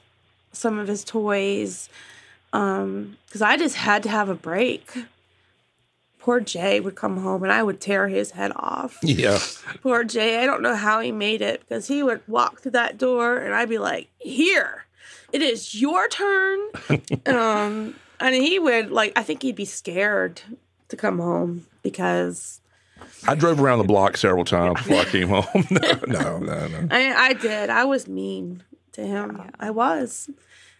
some 0.53 0.79
of 0.79 0.89
his 0.89 1.05
toys 1.05 1.89
um, 2.53 3.17
because 3.27 3.43
I 3.43 3.57
just 3.57 3.77
had 3.77 4.03
to 4.05 4.09
have 4.09 4.29
a 4.29 4.35
break. 4.35 5.07
Poor 6.19 6.41
Jay 6.41 6.81
would 6.81 6.95
come 6.95 7.19
home 7.19 7.43
and 7.43 7.53
I 7.53 7.63
would 7.63 7.83
tear 7.83 8.09
his 8.09 8.31
head 8.31 8.53
off. 8.57 8.99
Yeah. 9.03 9.39
Poor 9.83 10.05
Jay, 10.05 10.39
I 10.39 10.47
don't 10.47 10.63
know 10.63 10.75
how 10.77 11.01
he 11.01 11.13
made 11.13 11.43
it 11.43 11.61
because 11.61 11.89
he 11.89 12.03
would 12.03 12.23
walk 12.27 12.61
through 12.61 12.71
that 12.73 12.97
door 12.97 13.37
and 13.37 13.55
I'd 13.55 13.69
be 13.69 13.79
like, 13.79 14.09
"Here, 14.19 14.87
it 15.33 15.43
is 15.43 15.75
your 15.75 16.09
turn." 16.09 16.61
um, 17.27 17.97
and 18.21 18.35
he 18.35 18.59
would 18.59 18.91
like, 18.91 19.13
I 19.17 19.23
think 19.23 19.43
he'd 19.43 19.57
be 19.57 19.67
scared 19.67 20.41
to 20.89 20.97
come 20.97 21.19
home 21.19 21.67
because 21.83 22.61
I 23.27 23.35
drove 23.35 23.61
around 23.61 23.79
the 23.79 23.85
block 23.85 24.17
several 24.17 24.45
times 24.45 24.75
before 24.81 24.97
I 24.97 25.05
came 25.05 25.29
home. 25.29 25.45
no, 25.71 25.99
no, 26.07 26.39
no, 26.39 26.67
no. 26.69 26.89
I, 26.91 27.13
I 27.15 27.33
did. 27.33 27.71
I 27.71 27.85
was 27.85 28.09
mean 28.09 28.63
to 28.93 29.07
him. 29.07 29.51
I 29.59 29.71
was. 29.71 30.31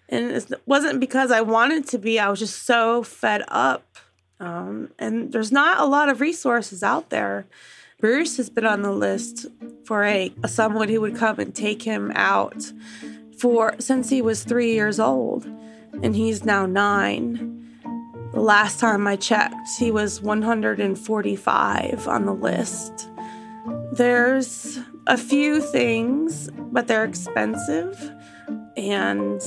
And 0.09 0.31
it 0.31 0.53
wasn't 0.67 1.01
because 1.01 1.31
I 1.31 1.41
wanted 1.41 1.89
to 1.89 1.99
be, 1.99 2.19
I 2.19 2.29
was 2.29 2.39
just 2.39 2.65
so 2.65 3.03
fed 3.03 3.43
up. 3.49 3.97
Um, 4.41 4.91
and 4.99 5.33
there's 5.33 5.53
not 5.53 5.81
a 5.81 5.87
lot 5.87 6.09
of 6.09 6.21
resources 6.21 6.83
out 6.83 7.11
there. 7.11 7.47
Bruce 7.99 8.37
has 8.37 8.51
been 8.51 8.67
on 8.67 8.83
the 8.83 8.93
list 8.93 9.47
for 9.85 10.05
a, 10.05 10.33
a 10.43 10.49
someone 10.49 10.89
who 10.89 11.01
would 11.01 11.17
come 11.17 11.39
and 11.39 11.55
take 11.55 11.83
him 11.83 12.13
out 12.15 12.73
for 13.39 13.75
since 13.79 14.11
he 14.11 14.21
was 14.21 14.45
three 14.45 14.73
years 14.73 15.01
old, 15.01 15.47
and 16.03 16.15
he's 16.15 16.45
now 16.45 16.67
nine. 16.67 17.54
The 18.35 18.41
last 18.41 18.81
time 18.81 19.07
I 19.07 19.15
checked, 19.15 19.55
he 19.79 19.93
was 19.93 20.21
145 20.21 22.09
on 22.09 22.27
the 22.27 22.35
list. 22.35 23.09
There's 23.93 24.81
a 25.07 25.17
few 25.17 25.61
things, 25.61 26.51
but 26.73 26.89
they're 26.89 27.05
expensive. 27.05 28.11
And 28.77 29.41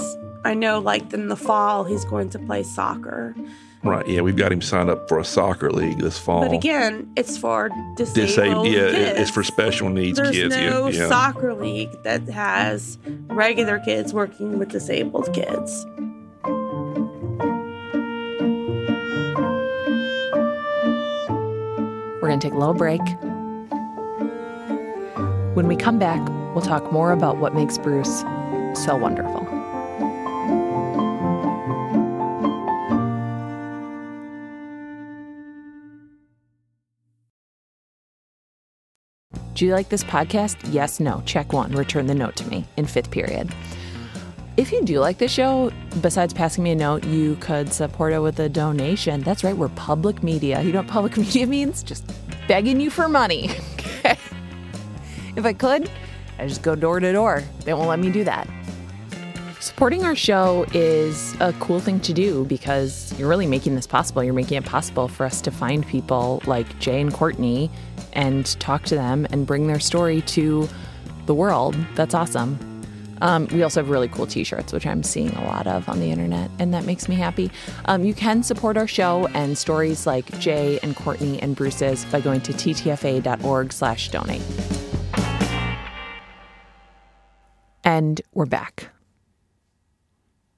I 0.46 0.54
know, 0.54 0.80
like, 0.80 1.12
in 1.14 1.28
the 1.28 1.36
fall, 1.36 1.84
he's 1.84 2.06
going 2.06 2.30
to 2.30 2.40
play 2.40 2.64
soccer. 2.64 3.36
Right. 3.84 4.08
Yeah, 4.08 4.22
we've 4.22 4.38
got 4.38 4.52
him 4.52 4.62
signed 4.62 4.90
up 4.90 5.08
for 5.08 5.20
a 5.20 5.26
soccer 5.26 5.70
league 5.70 6.00
this 6.00 6.18
fall. 6.18 6.42
But 6.42 6.54
again, 6.54 7.12
it's 7.16 7.38
for 7.38 7.70
disabled, 7.98 8.16
disabled. 8.16 8.68
Yeah, 8.68 8.92
kids. 8.92 9.20
it's 9.20 9.30
for 9.30 9.44
special 9.44 9.90
needs 9.90 10.18
There's 10.18 10.32
kids. 10.32 10.56
no 10.56 10.88
yeah, 10.88 11.02
yeah. 11.02 11.08
soccer 11.10 11.54
league 11.54 11.92
that 12.04 12.28
has 12.30 12.98
regular 13.28 13.80
kids 13.80 14.14
working 14.14 14.58
with 14.58 14.70
disabled 14.70 15.34
kids. 15.34 15.86
We're 22.22 22.30
going 22.30 22.40
to 22.40 22.48
take 22.48 22.54
a 22.54 22.58
little 22.58 22.74
break. 22.74 23.02
When 25.56 25.68
we 25.68 25.76
come 25.76 26.00
back, 26.00 26.20
we'll 26.54 26.62
talk 26.62 26.92
more 26.92 27.12
about 27.12 27.38
what 27.38 27.54
makes 27.54 27.78
Bruce 27.78 28.24
so 28.74 28.96
wonderful. 28.96 29.46
Do 39.58 39.66
you 39.66 39.74
like 39.74 39.90
this 39.90 40.04
podcast? 40.04 40.58
Yes, 40.72 41.00
no. 41.00 41.24
Check 41.26 41.52
one. 41.52 41.72
Return 41.72 42.06
the 42.06 42.14
note 42.14 42.36
to 42.36 42.48
me 42.48 42.66
in 42.78 42.86
fifth 42.86 43.10
period. 43.10 43.52
If 44.58 44.72
you 44.72 44.82
do 44.82 45.00
like 45.00 45.20
this 45.20 45.32
show, 45.32 45.72
besides 46.02 46.34
passing 46.34 46.64
me 46.64 46.72
a 46.72 46.76
note, 46.76 47.06
you 47.06 47.36
could 47.36 47.72
support 47.72 48.12
it 48.12 48.20
with 48.20 48.40
a 48.40 48.50
donation. 48.50 49.22
That's 49.22 49.44
right, 49.44 49.56
we're 49.56 49.70
public 49.70 50.24
media. 50.24 50.62
You 50.64 50.74
know 50.74 50.80
what 50.80 50.88
public 50.88 51.16
media 51.26 51.46
means? 51.46 51.84
Just 51.84 52.12
begging 52.48 52.80
you 52.80 52.90
for 52.90 53.08
money. 53.08 53.52
If 55.38 55.46
I 55.46 55.54
could, 55.54 55.88
I 56.40 56.48
just 56.48 56.64
go 56.64 56.74
door 56.74 57.00
to 57.00 57.14
door. 57.14 57.44
They 57.64 57.74
won't 57.76 57.88
let 57.88 58.00
me 58.00 58.10
do 58.10 58.24
that. 58.24 58.50
Supporting 59.60 60.04
our 60.04 60.16
show 60.16 60.66
is 60.74 61.36
a 61.40 61.54
cool 61.60 61.80
thing 61.80 62.00
to 62.02 62.14
do 62.14 62.44
because 62.46 63.14
you're 63.20 63.30
really 63.30 63.46
making 63.46 63.76
this 63.76 63.86
possible. 63.86 64.24
You're 64.24 64.34
making 64.34 64.58
it 64.58 64.66
possible 64.66 65.08
for 65.08 65.28
us 65.28 65.40
to 65.42 65.52
find 65.52 65.86
people 65.86 66.42
like 66.48 66.80
Jay 66.80 67.00
and 67.00 67.14
Courtney 67.14 67.70
and 68.14 68.48
talk 68.60 68.84
to 68.86 68.96
them 68.96 69.28
and 69.30 69.46
bring 69.46 69.68
their 69.68 69.80
story 69.80 70.22
to 70.22 70.68
the 71.28 71.36
world. 71.36 71.76
That's 71.94 72.16
awesome. 72.16 72.77
Um, 73.22 73.48
we 73.48 73.64
also 73.64 73.82
have 73.82 73.90
really 73.90 74.08
cool 74.08 74.28
t 74.28 74.44
shirts, 74.44 74.74
which 74.74 74.86
I'm 74.86 75.04
seeing 75.04 75.30
a 75.30 75.46
lot 75.46 75.68
of 75.68 75.88
on 75.90 76.00
the 76.00 76.12
internet, 76.12 76.50
and 76.60 76.74
that 76.74 76.86
makes 76.86 77.08
me 77.08 77.16
happy. 77.16 77.52
Um, 77.86 78.04
you 78.04 78.14
can 78.14 78.44
support 78.44 78.78
our 78.78 78.88
show 78.88 79.28
and 79.34 79.58
stories 79.58 80.06
like 80.06 80.38
Jay 80.40 80.80
and 80.84 80.96
Courtney 80.96 81.42
and 81.42 81.56
Bruce's 81.56 82.06
by 82.06 82.22
going 82.22 82.42
to 82.42 82.54
ttfa.org 82.54 83.74
slash 83.74 84.10
donate. 84.10 84.42
And 87.84 88.22
we're 88.34 88.46
back. 88.46 88.90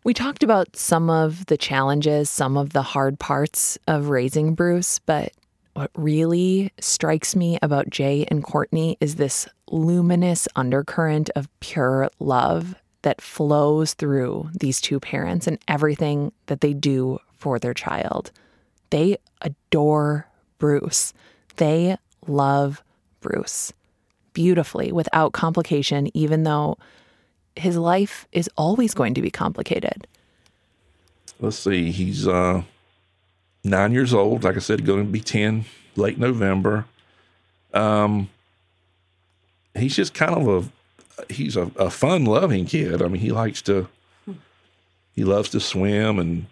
We 0.04 0.14
talked 0.14 0.42
about 0.42 0.76
some 0.76 1.10
of 1.10 1.46
the 1.46 1.58
challenges, 1.58 2.30
some 2.30 2.58
of 2.58 2.74
the 2.74 2.82
hard 2.82 3.20
parts 3.20 3.78
of 3.86 4.10
raising 4.10 4.56
Bruce, 4.56 4.98
but 5.00 5.32
what 5.80 5.92
really 5.96 6.74
strikes 6.82 7.38
me 7.38 7.58
about 7.62 7.90
Jay 7.90 8.26
and 8.28 8.44
Courtney 8.44 8.98
is 9.00 9.16
this 9.16 9.48
luminous 9.72 10.46
undercurrent 10.54 11.30
of 11.38 11.48
pure 11.62 12.10
love 12.20 12.76
that 13.04 13.22
flows 13.22 13.94
through 13.94 14.50
these 14.60 14.82
two 14.82 15.00
parents 15.00 15.48
and 15.48 15.58
everything 15.70 16.34
that 16.48 16.60
they 16.60 16.74
do 16.74 17.18
for 17.38 17.60
their 17.60 17.74
child. 17.74 18.30
They 18.90 19.20
adore 19.40 20.28
Bruce. 20.58 21.14
They 21.56 21.96
love 22.28 22.84
Bruce 23.22 23.72
beautifully 24.34 24.92
without 24.92 25.32
complication, 25.32 26.10
even 26.14 26.44
though 26.44 26.78
his 27.56 27.78
life 27.78 28.28
is 28.34 28.50
always 28.58 28.94
going 28.94 29.14
to 29.14 29.22
be 29.22 29.32
complicated. 29.32 30.08
Let's 31.40 31.58
see. 31.58 31.90
He's 31.92 32.28
uh, 32.28 32.64
nine 33.64 33.92
years 33.92 34.14
old. 34.14 34.44
Like 34.44 34.56
I 34.56 34.60
said, 34.60 34.86
going 34.86 35.06
to 35.06 35.12
be 35.12 35.22
10 35.22 35.66
late 35.96 36.18
November. 36.18 36.86
Um, 37.74 38.30
he's 39.76 39.96
just 39.96 40.14
kind 40.14 40.36
of 40.36 40.48
a, 40.48 41.34
he's 41.34 41.56
a, 41.56 41.72
a 41.76 41.90
fun 41.90 42.26
loving 42.26 42.66
kid. 42.66 43.02
I 43.02 43.08
mean, 43.08 43.22
he 43.22 43.32
likes 43.32 43.62
to, 43.64 43.88
he 45.16 45.24
loves 45.24 45.50
to 45.50 45.60
swim 45.60 46.20
and 46.20 46.46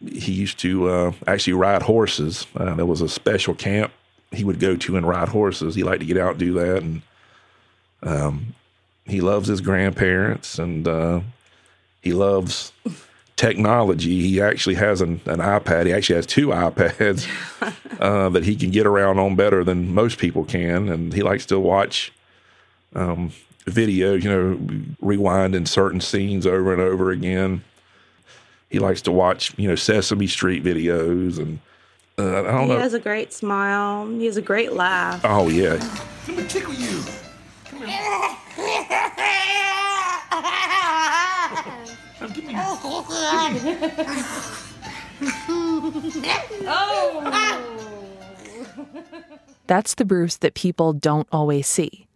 he 0.00 0.32
used 0.32 0.58
to 0.60 0.88
uh, 0.88 1.12
actually 1.26 1.54
ride 1.54 1.82
horses. 1.82 2.46
Uh, 2.56 2.74
there 2.74 2.86
was 2.86 3.00
a 3.00 3.08
special 3.08 3.54
camp 3.54 3.92
he 4.32 4.44
would 4.44 4.60
go 4.60 4.76
to 4.76 4.96
and 4.96 5.06
ride 5.06 5.28
horses. 5.28 5.74
He 5.74 5.82
liked 5.82 6.00
to 6.00 6.06
get 6.06 6.16
out 6.16 6.30
and 6.30 6.38
do 6.38 6.52
that. 6.54 6.82
And 6.82 7.02
um, 8.02 8.54
he 9.04 9.20
loves 9.20 9.48
his 9.48 9.60
grandparents 9.60 10.58
and 10.58 10.86
uh, 10.86 11.20
he 12.00 12.12
loves 12.12 12.72
technology. 13.40 14.20
He 14.20 14.38
actually 14.40 14.74
has 14.74 15.00
an, 15.00 15.22
an 15.24 15.38
iPad. 15.38 15.86
He 15.86 15.94
actually 15.94 16.16
has 16.16 16.26
two 16.26 16.48
iPads 16.66 17.26
uh, 17.98 18.28
that 18.28 18.44
he 18.44 18.54
can 18.54 18.70
get 18.70 18.86
around 18.86 19.18
on 19.18 19.34
better 19.34 19.64
than 19.64 19.94
most 19.94 20.18
people 20.18 20.44
can. 20.44 20.90
And 20.90 21.14
he 21.14 21.22
likes 21.22 21.46
to 21.46 21.58
watch 21.58 22.12
um, 22.94 23.32
videos, 23.64 24.22
you 24.22 24.30
know, 24.30 24.56
rewinding 25.02 25.66
certain 25.66 26.02
scenes 26.02 26.46
over 26.46 26.70
and 26.74 26.82
over 26.82 27.10
again. 27.10 27.64
He 28.68 28.78
likes 28.78 29.00
to 29.02 29.12
watch, 29.12 29.54
you 29.58 29.68
know, 29.68 29.74
Sesame 29.74 30.26
Street 30.26 30.62
videos 30.62 31.38
and 31.38 31.60
uh, 32.18 32.40
I 32.40 32.42
don't 32.42 32.60
He 32.62 32.68
know. 32.68 32.74
He 32.74 32.80
has 32.82 32.92
a 32.92 33.00
great 33.00 33.32
smile. 33.32 34.06
He 34.06 34.26
has 34.26 34.36
a 34.36 34.42
great 34.42 34.74
laugh. 34.74 35.22
oh 35.24 35.48
yeah, 35.48 35.80
Let 36.28 36.36
me 36.36 36.46
tickle 36.46 36.74
you. 36.74 37.02
Oh, 42.52 42.80
oh, 42.84 43.06
oh. 46.66 47.66
That's 49.66 49.94
the 49.94 50.04
Bruce 50.04 50.36
that 50.38 50.54
people 50.54 50.92
don't 50.92 51.28
always 51.32 51.66
see. 51.66 52.06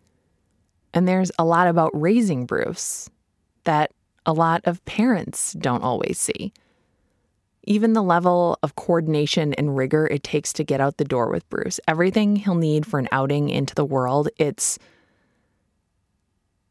And 0.92 1.08
there's 1.08 1.30
a 1.38 1.44
lot 1.44 1.68
about 1.68 1.90
raising 1.92 2.46
Bruce 2.46 3.10
that 3.64 3.92
a 4.26 4.32
lot 4.32 4.62
of 4.64 4.84
parents 4.84 5.52
don't 5.54 5.82
always 5.82 6.18
see. 6.18 6.52
Even 7.64 7.94
the 7.94 8.02
level 8.02 8.58
of 8.62 8.76
coordination 8.76 9.54
and 9.54 9.76
rigor 9.76 10.06
it 10.06 10.22
takes 10.22 10.52
to 10.52 10.64
get 10.64 10.80
out 10.80 10.98
the 10.98 11.04
door 11.04 11.30
with 11.30 11.48
Bruce, 11.48 11.80
everything 11.88 12.36
he'll 12.36 12.54
need 12.54 12.86
for 12.86 12.98
an 12.98 13.08
outing 13.10 13.48
into 13.48 13.74
the 13.74 13.84
world, 13.84 14.28
it's 14.38 14.78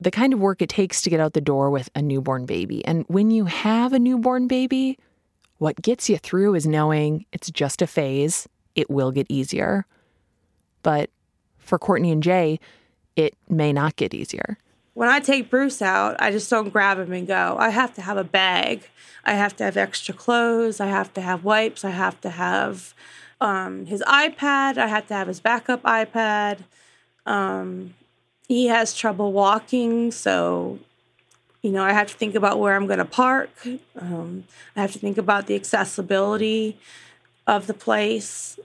the 0.03 0.11
kind 0.11 0.33
of 0.33 0.39
work 0.39 0.61
it 0.61 0.69
takes 0.69 1.01
to 1.01 1.09
get 1.09 1.19
out 1.19 1.33
the 1.33 1.41
door 1.41 1.69
with 1.69 1.89
a 1.95 2.01
newborn 2.01 2.45
baby. 2.45 2.85
And 2.85 3.05
when 3.07 3.31
you 3.31 3.45
have 3.45 3.93
a 3.93 3.99
newborn 3.99 4.47
baby, 4.47 4.97
what 5.57 5.81
gets 5.81 6.09
you 6.09 6.17
through 6.17 6.55
is 6.55 6.67
knowing 6.67 7.25
it's 7.31 7.49
just 7.49 7.81
a 7.81 7.87
phase, 7.87 8.47
it 8.75 8.89
will 8.89 9.11
get 9.11 9.27
easier. 9.29 9.85
But 10.81 11.09
for 11.57 11.79
Courtney 11.79 12.11
and 12.11 12.21
Jay, 12.21 12.59
it 13.15 13.35
may 13.47 13.71
not 13.71 13.95
get 13.95 14.13
easier. 14.13 14.57
When 14.93 15.09
I 15.09 15.19
take 15.19 15.49
Bruce 15.49 15.81
out, 15.81 16.15
I 16.19 16.31
just 16.31 16.49
don't 16.49 16.69
grab 16.69 16.99
him 16.99 17.13
and 17.13 17.25
go. 17.25 17.55
I 17.57 17.69
have 17.69 17.93
to 17.95 18.01
have 18.01 18.17
a 18.17 18.23
bag. 18.23 18.89
I 19.25 19.33
have 19.33 19.55
to 19.55 19.63
have 19.63 19.77
extra 19.77 20.13
clothes. 20.13 20.79
I 20.79 20.87
have 20.87 21.13
to 21.13 21.21
have 21.21 21.43
wipes. 21.43 21.83
I 21.83 21.89
have 21.89 22.21
to 22.21 22.29
have 22.29 22.93
um, 23.41 23.85
his 23.85 24.03
iPad. 24.03 24.77
I 24.77 24.87
have 24.87 25.07
to 25.07 25.13
have 25.13 25.27
his 25.27 25.39
backup 25.39 25.81
iPad. 25.83 26.59
Um, 27.25 27.95
he 28.47 28.67
has 28.67 28.93
trouble 28.93 29.31
walking, 29.31 30.11
so 30.11 30.79
you 31.61 31.71
know 31.71 31.83
I 31.83 31.93
have 31.93 32.07
to 32.07 32.13
think 32.13 32.35
about 32.35 32.59
where 32.59 32.75
I'm 32.75 32.87
going 32.87 32.99
to 32.99 33.05
park. 33.05 33.49
Um, 33.99 34.45
I 34.75 34.81
have 34.81 34.91
to 34.93 34.99
think 34.99 35.17
about 35.17 35.47
the 35.47 35.55
accessibility 35.55 36.77
of 37.47 37.67
the 37.67 37.73
place. 37.73 38.59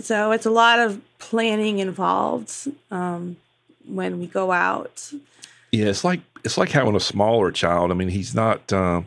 So 0.00 0.30
it's 0.30 0.46
a 0.46 0.50
lot 0.50 0.78
of 0.78 1.00
planning 1.18 1.80
involved 1.80 2.68
um, 2.90 3.36
when 3.86 4.20
we 4.20 4.26
go 4.26 4.52
out. 4.52 5.12
yeah. 5.72 5.86
It's 5.86 6.04
like 6.04 6.20
it's 6.44 6.56
like 6.56 6.70
having 6.70 6.94
a 6.94 7.00
smaller 7.00 7.50
child. 7.50 7.90
I 7.90 7.94
mean, 7.94 8.08
he's 8.08 8.34
not. 8.34 8.72
Uh, 8.72 9.02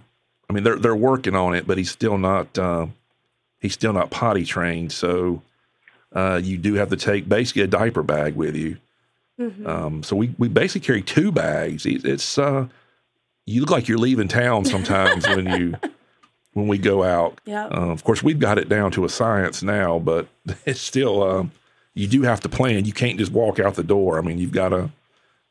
I 0.50 0.54
mean, 0.54 0.64
they're 0.64 0.78
they're 0.78 0.96
working 0.96 1.36
on 1.36 1.56
it, 1.56 1.66
but 1.66 1.78
he's 1.78 1.92
still 1.92 2.18
not. 2.18 2.58
Uh, 2.58 2.88
he's 3.60 3.74
still 3.74 3.94
not 3.94 4.10
potty 4.10 4.44
trained. 4.44 4.92
So 4.92 5.42
uh, 6.14 6.42
you 6.44 6.58
do 6.58 6.74
have 6.74 6.90
to 6.90 6.98
take 6.98 7.30
basically 7.30 7.62
a 7.62 7.68
diaper 7.68 8.04
bag 8.04 8.36
with 8.36 8.56
you. 8.56 8.78
Um, 9.66 10.04
so 10.04 10.16
we 10.16 10.34
we 10.38 10.48
basically 10.48 10.86
carry 10.86 11.02
two 11.02 11.32
bags. 11.32 11.86
It's 11.86 12.38
uh, 12.38 12.68
you 13.46 13.62
look 13.62 13.72
like 13.72 13.88
you're 13.88 13.98
leaving 13.98 14.28
town 14.28 14.66
sometimes 14.66 15.28
when 15.28 15.46
you 15.60 15.76
when 16.54 16.68
we 16.68 16.78
go 16.78 17.04
out. 17.04 17.40
Yeah. 17.46 17.66
Uh, 17.66 17.92
of 17.92 18.04
course, 18.04 18.22
we've 18.24 18.40
got 18.40 18.58
it 18.58 18.70
down 18.70 18.92
to 18.92 19.06
a 19.06 19.10
science 19.10 19.64
now, 19.64 20.00
but 20.00 20.28
it's 20.66 20.82
still 20.82 21.24
um, 21.24 21.52
you 21.94 22.08
do 22.08 22.24
have 22.24 22.40
to 22.42 22.50
plan. 22.50 22.86
You 22.86 22.94
can't 22.94 23.18
just 23.18 23.32
walk 23.32 23.60
out 23.60 23.76
the 23.76 23.84
door. 23.84 24.18
I 24.18 24.22
mean, 24.22 24.38
you've 24.38 24.52
got 24.52 24.70
to 24.70 24.92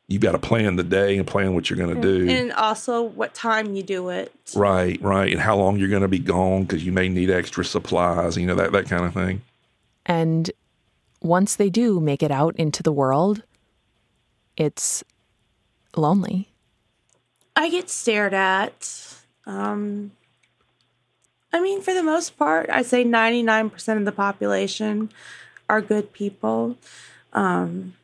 you've 0.07 0.21
got 0.21 0.33
to 0.33 0.39
plan 0.39 0.75
the 0.75 0.83
day 0.83 1.17
and 1.17 1.25
plan 1.25 1.53
what 1.53 1.69
you're 1.69 1.77
going 1.77 1.95
to 1.95 2.01
do. 2.01 2.29
And 2.29 2.51
also 2.51 3.01
what 3.01 3.33
time 3.33 3.75
you 3.75 3.83
do 3.83 4.09
it. 4.09 4.33
right, 4.55 5.01
right, 5.01 5.31
and 5.31 5.39
how 5.39 5.55
long 5.55 5.77
you're 5.77 5.89
going 5.89 6.01
to 6.01 6.07
be 6.07 6.19
gone 6.19 6.63
because 6.63 6.85
you 6.85 6.91
may 6.91 7.07
need 7.07 7.29
extra 7.29 7.63
supplies. 7.63 8.37
You 8.37 8.45
know 8.45 8.55
that 8.55 8.71
that 8.73 8.89
kind 8.89 9.05
of 9.05 9.13
thing. 9.13 9.41
And 10.05 10.51
once 11.21 11.55
they 11.55 11.69
do 11.69 11.99
make 11.99 12.23
it 12.23 12.31
out 12.31 12.55
into 12.57 12.81
the 12.83 12.91
world, 12.91 13.43
it's 14.57 15.03
lonely. 15.95 16.49
I 17.55 17.69
get 17.69 17.89
stared 17.89 18.33
at. 18.33 19.15
Um, 19.45 20.11
I 21.53 21.61
mean, 21.61 21.81
for 21.81 21.93
the 21.93 22.03
most 22.03 22.37
part, 22.37 22.69
I'd 22.69 22.85
say 22.85 23.03
99% 23.03 23.97
of 23.97 24.05
the 24.05 24.11
population 24.11 25.11
are 25.69 25.81
good 25.81 26.13
people. 26.13 26.77
Um, 27.33 27.95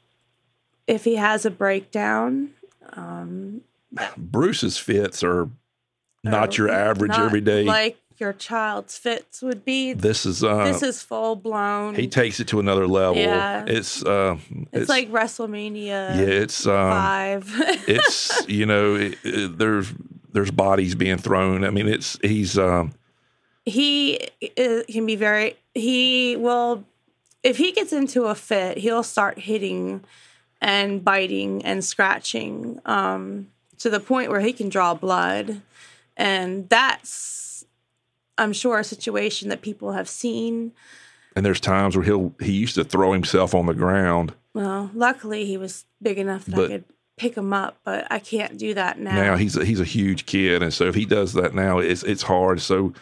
if 0.85 1.03
he 1.03 1.15
has 1.15 1.45
a 1.45 1.51
breakdown, 1.51 2.51
um, 2.93 3.61
Bruce's 4.17 4.77
fits 4.77 5.23
are 5.23 5.49
not 6.23 6.57
your 6.57 6.69
average 6.69 7.11
not 7.11 7.21
everyday. 7.21 7.63
like 7.63 7.97
your 8.19 8.33
child's 8.33 8.97
fits 8.97 9.41
would 9.41 9.63
be. 9.65 9.93
this 9.93 10.25
is 10.25 10.43
uh, 10.43 10.63
this 10.65 10.81
is 10.83 11.01
full 11.01 11.35
blown. 11.35 11.95
he 11.95 12.07
takes 12.07 12.39
it 12.39 12.47
to 12.49 12.59
another 12.59 12.87
level. 12.87 13.17
Yeah. 13.21 13.65
It's 13.67 14.03
uh, 14.03 14.37
it's, 14.71 14.89
like 14.89 15.11
WrestleMania 15.11 15.85
yeah, 15.85 16.21
it's 16.21 16.65
um, 16.65 16.91
five. 16.91 17.51
it's 17.87 18.47
you 18.47 18.65
know 18.65 18.95
it, 18.95 19.17
it- 19.23 19.57
there's 19.57 19.93
there's 20.31 20.51
bodies 20.51 20.93
being 20.95 21.17
thrown. 21.17 21.63
I 21.63 21.69
mean, 21.71 21.87
it's 21.87 22.17
he's 22.21 22.57
um, 22.57 22.93
he 23.65 24.29
can 24.57 25.05
be 25.05 25.15
very 25.15 25.57
he 25.73 26.35
will 26.35 26.85
if 27.43 27.57
he 27.57 27.71
gets 27.71 27.91
into 27.93 28.25
a 28.25 28.35
fit 28.35 28.77
he'll 28.77 29.03
start 29.03 29.39
hitting 29.39 30.03
and 30.61 31.03
biting 31.03 31.63
and 31.63 31.83
scratching 31.83 32.79
um 32.85 33.47
to 33.77 33.89
the 33.89 33.99
point 33.99 34.31
where 34.31 34.39
he 34.39 34.53
can 34.53 34.69
draw 34.69 34.93
blood 34.93 35.61
and 36.15 36.67
that's 36.69 37.46
i'm 38.37 38.53
sure 38.53 38.79
a 38.79 38.83
situation 38.83 39.49
that 39.49 39.61
people 39.61 39.91
have 39.93 40.07
seen 40.09 40.71
and 41.35 41.45
there's 41.45 41.59
times 41.59 41.95
where 41.95 42.03
he'll 42.05 42.33
he 42.41 42.51
used 42.53 42.75
to 42.75 42.83
throw 42.83 43.11
himself 43.13 43.53
on 43.53 43.65
the 43.65 43.73
ground. 43.73 44.33
well 44.53 44.89
luckily 44.93 45.45
he 45.45 45.57
was 45.57 45.85
big 46.01 46.17
enough 46.17 46.45
that 46.45 46.55
But- 46.55 46.65
i 46.65 46.67
could 46.67 46.83
pick 47.17 47.35
him 47.35 47.51
up 47.51 47.77
but 47.83 48.05
i 48.11 48.19
can't 48.19 48.57
do 48.57 48.73
that 48.75 48.99
now, 48.99 49.15
Now 49.15 49.35
he's 49.37 49.57
a, 49.57 49.65
he's 49.65 49.79
a 49.79 49.83
huge 49.85 50.25
kid, 50.27 50.61
and 50.61 50.71
so 50.73 50.85
if 50.85 50.93
he 50.95 51.05
does 51.05 51.33
that 51.33 51.55
now, 51.55 51.79
it's 51.79 52.03
it's 52.03 52.21
hard. 52.21 52.61
So 52.61 52.93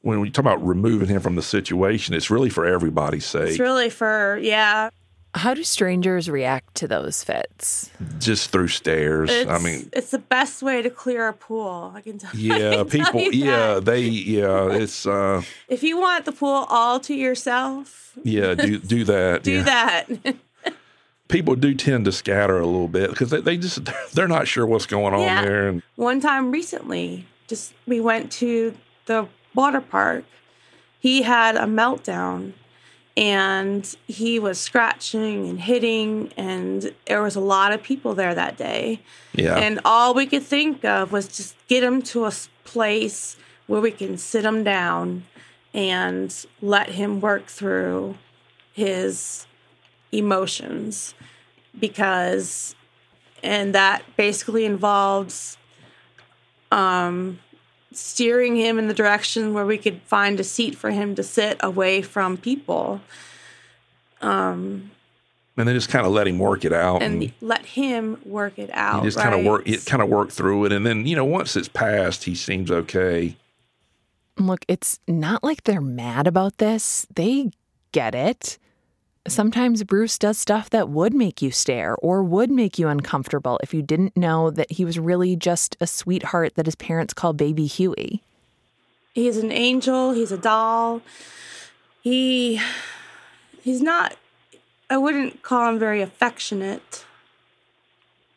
when 0.00 0.20
we 0.20 0.30
talk 0.30 0.42
about 0.42 0.66
removing 0.66 1.08
him 1.08 1.20
from 1.20 1.36
the 1.36 1.42
situation, 1.42 2.14
it's 2.14 2.30
really 2.30 2.48
for 2.48 2.64
everybody's 2.66 3.26
sake. 3.26 3.50
it's 3.50 3.58
really 3.60 3.90
for 3.90 4.38
yeah 4.42 4.88
How 5.34 5.54
do 5.54 5.64
strangers 5.64 6.28
react 6.28 6.74
to 6.76 6.88
those 6.88 7.24
fits? 7.24 7.90
just 8.18 8.50
through 8.50 8.68
stairs. 8.68 9.30
it's, 9.30 9.50
I 9.50 9.58
mean, 9.58 9.88
it's 9.92 10.10
the 10.10 10.18
best 10.18 10.62
way 10.62 10.82
to 10.82 10.90
clear 10.90 11.26
a 11.28 11.32
pool 11.32 11.92
i 11.96 12.00
can 12.00 12.18
tell 12.18 12.30
yeah, 12.36 12.84
can 12.84 13.00
tell 13.00 13.12
people, 13.12 13.20
you 13.22 13.30
yeah, 13.46 13.74
that. 13.74 13.84
they, 13.86 14.02
yeah, 14.02 14.68
it's, 14.70 15.06
uh, 15.06 15.42
If 15.68 15.82
you 15.82 15.98
want 15.98 16.24
the 16.26 16.32
pool 16.32 16.66
all 16.68 17.00
to 17.00 17.14
yourself, 17.14 18.16
yeah, 18.22 18.54
do 18.54 18.78
do 18.94 19.04
that. 19.04 19.42
do 19.42 19.52
yeah. 19.52 19.62
that. 19.64 20.36
People 21.28 21.56
do 21.56 21.74
tend 21.74 22.04
to 22.04 22.12
scatter 22.12 22.58
a 22.58 22.66
little 22.66 22.88
bit 22.88 23.08
because 23.10 23.30
they, 23.30 23.40
they 23.40 23.56
just 23.56 23.80
they're 24.12 24.28
not 24.28 24.46
sure 24.46 24.66
what's 24.66 24.86
going 24.86 25.14
on 25.14 25.20
Yeah. 25.20 25.42
there, 25.42 25.68
and 25.68 25.82
One 25.96 26.20
time 26.20 26.50
recently, 26.50 27.26
just 27.46 27.72
we 27.86 28.00
went 28.00 28.30
to 28.32 28.74
the 29.06 29.28
water 29.54 29.80
park. 29.80 30.24
He 31.00 31.22
had 31.22 31.56
a 31.56 31.64
meltdown 31.64 32.52
and 33.16 33.94
he 34.06 34.38
was 34.38 34.58
scratching 34.58 35.48
and 35.48 35.60
hitting 35.60 36.32
and 36.36 36.94
there 37.06 37.22
was 37.22 37.36
a 37.36 37.40
lot 37.40 37.72
of 37.72 37.82
people 37.82 38.14
there 38.14 38.34
that 38.34 38.56
day. 38.56 39.00
yeah, 39.34 39.56
And 39.56 39.80
all 39.84 40.14
we 40.14 40.26
could 40.26 40.42
think 40.42 40.84
of 40.84 41.12
was 41.12 41.28
just 41.28 41.54
get 41.68 41.82
him 41.82 42.00
to 42.02 42.24
a 42.24 42.32
place 42.64 43.36
where 43.66 43.80
we 43.80 43.90
can 43.90 44.16
sit 44.16 44.44
him 44.44 44.64
down 44.64 45.24
and 45.74 46.46
let 46.60 46.90
him 46.90 47.20
work 47.20 47.46
through 47.46 48.16
his 48.72 49.46
emotions 50.10 51.14
because 51.78 52.74
and 53.42 53.74
that 53.74 54.02
basically 54.16 54.64
involves 54.64 55.56
um 56.70 57.38
steering 57.96 58.56
him 58.56 58.78
in 58.78 58.88
the 58.88 58.94
direction 58.94 59.54
where 59.54 59.66
we 59.66 59.78
could 59.78 60.00
find 60.02 60.38
a 60.40 60.44
seat 60.44 60.74
for 60.74 60.90
him 60.90 61.14
to 61.14 61.22
sit 61.22 61.56
away 61.60 62.02
from 62.02 62.36
people 62.36 63.00
um, 64.22 64.90
and 65.56 65.68
then 65.68 65.74
just 65.74 65.90
kind 65.90 66.06
of 66.06 66.12
let 66.12 66.26
him 66.26 66.38
work 66.38 66.64
it 66.64 66.72
out, 66.72 67.02
and, 67.02 67.22
and 67.22 67.32
let 67.40 67.66
him 67.66 68.18
work 68.24 68.58
it 68.58 68.70
out 68.72 69.02
you 69.02 69.08
just 69.08 69.18
kind 69.18 69.34
of 69.34 69.44
work 69.44 69.68
it, 69.68 69.84
kind 69.84 70.02
of 70.02 70.08
work 70.08 70.30
through 70.30 70.64
it, 70.64 70.72
and 70.72 70.86
then 70.86 71.06
you 71.06 71.14
know 71.14 71.24
once 71.24 71.56
it's 71.56 71.68
passed, 71.68 72.24
he 72.24 72.34
seems 72.34 72.70
okay. 72.70 73.36
Look, 74.38 74.64
it's 74.66 74.98
not 75.06 75.44
like 75.44 75.64
they're 75.64 75.82
mad 75.82 76.26
about 76.26 76.56
this. 76.56 77.06
They 77.14 77.50
get 77.92 78.14
it. 78.14 78.58
Sometimes 79.28 79.84
Bruce 79.84 80.18
does 80.18 80.36
stuff 80.36 80.68
that 80.70 80.88
would 80.88 81.14
make 81.14 81.40
you 81.40 81.52
stare 81.52 81.94
or 82.02 82.24
would 82.24 82.50
make 82.50 82.78
you 82.78 82.88
uncomfortable 82.88 83.58
if 83.62 83.72
you 83.72 83.80
didn't 83.80 84.16
know 84.16 84.50
that 84.50 84.72
he 84.72 84.84
was 84.84 84.98
really 84.98 85.36
just 85.36 85.76
a 85.80 85.86
sweetheart 85.86 86.54
that 86.56 86.66
his 86.66 86.74
parents 86.74 87.14
call 87.14 87.32
Baby 87.32 87.66
Huey. 87.66 88.22
he's 89.14 89.36
an 89.36 89.52
angel 89.52 90.12
he's 90.12 90.32
a 90.32 90.38
doll 90.38 91.02
he 92.00 92.60
he's 93.62 93.80
not 93.82 94.16
i 94.90 94.96
wouldn't 94.96 95.42
call 95.42 95.68
him 95.68 95.78
very 95.78 96.00
affectionate 96.02 97.04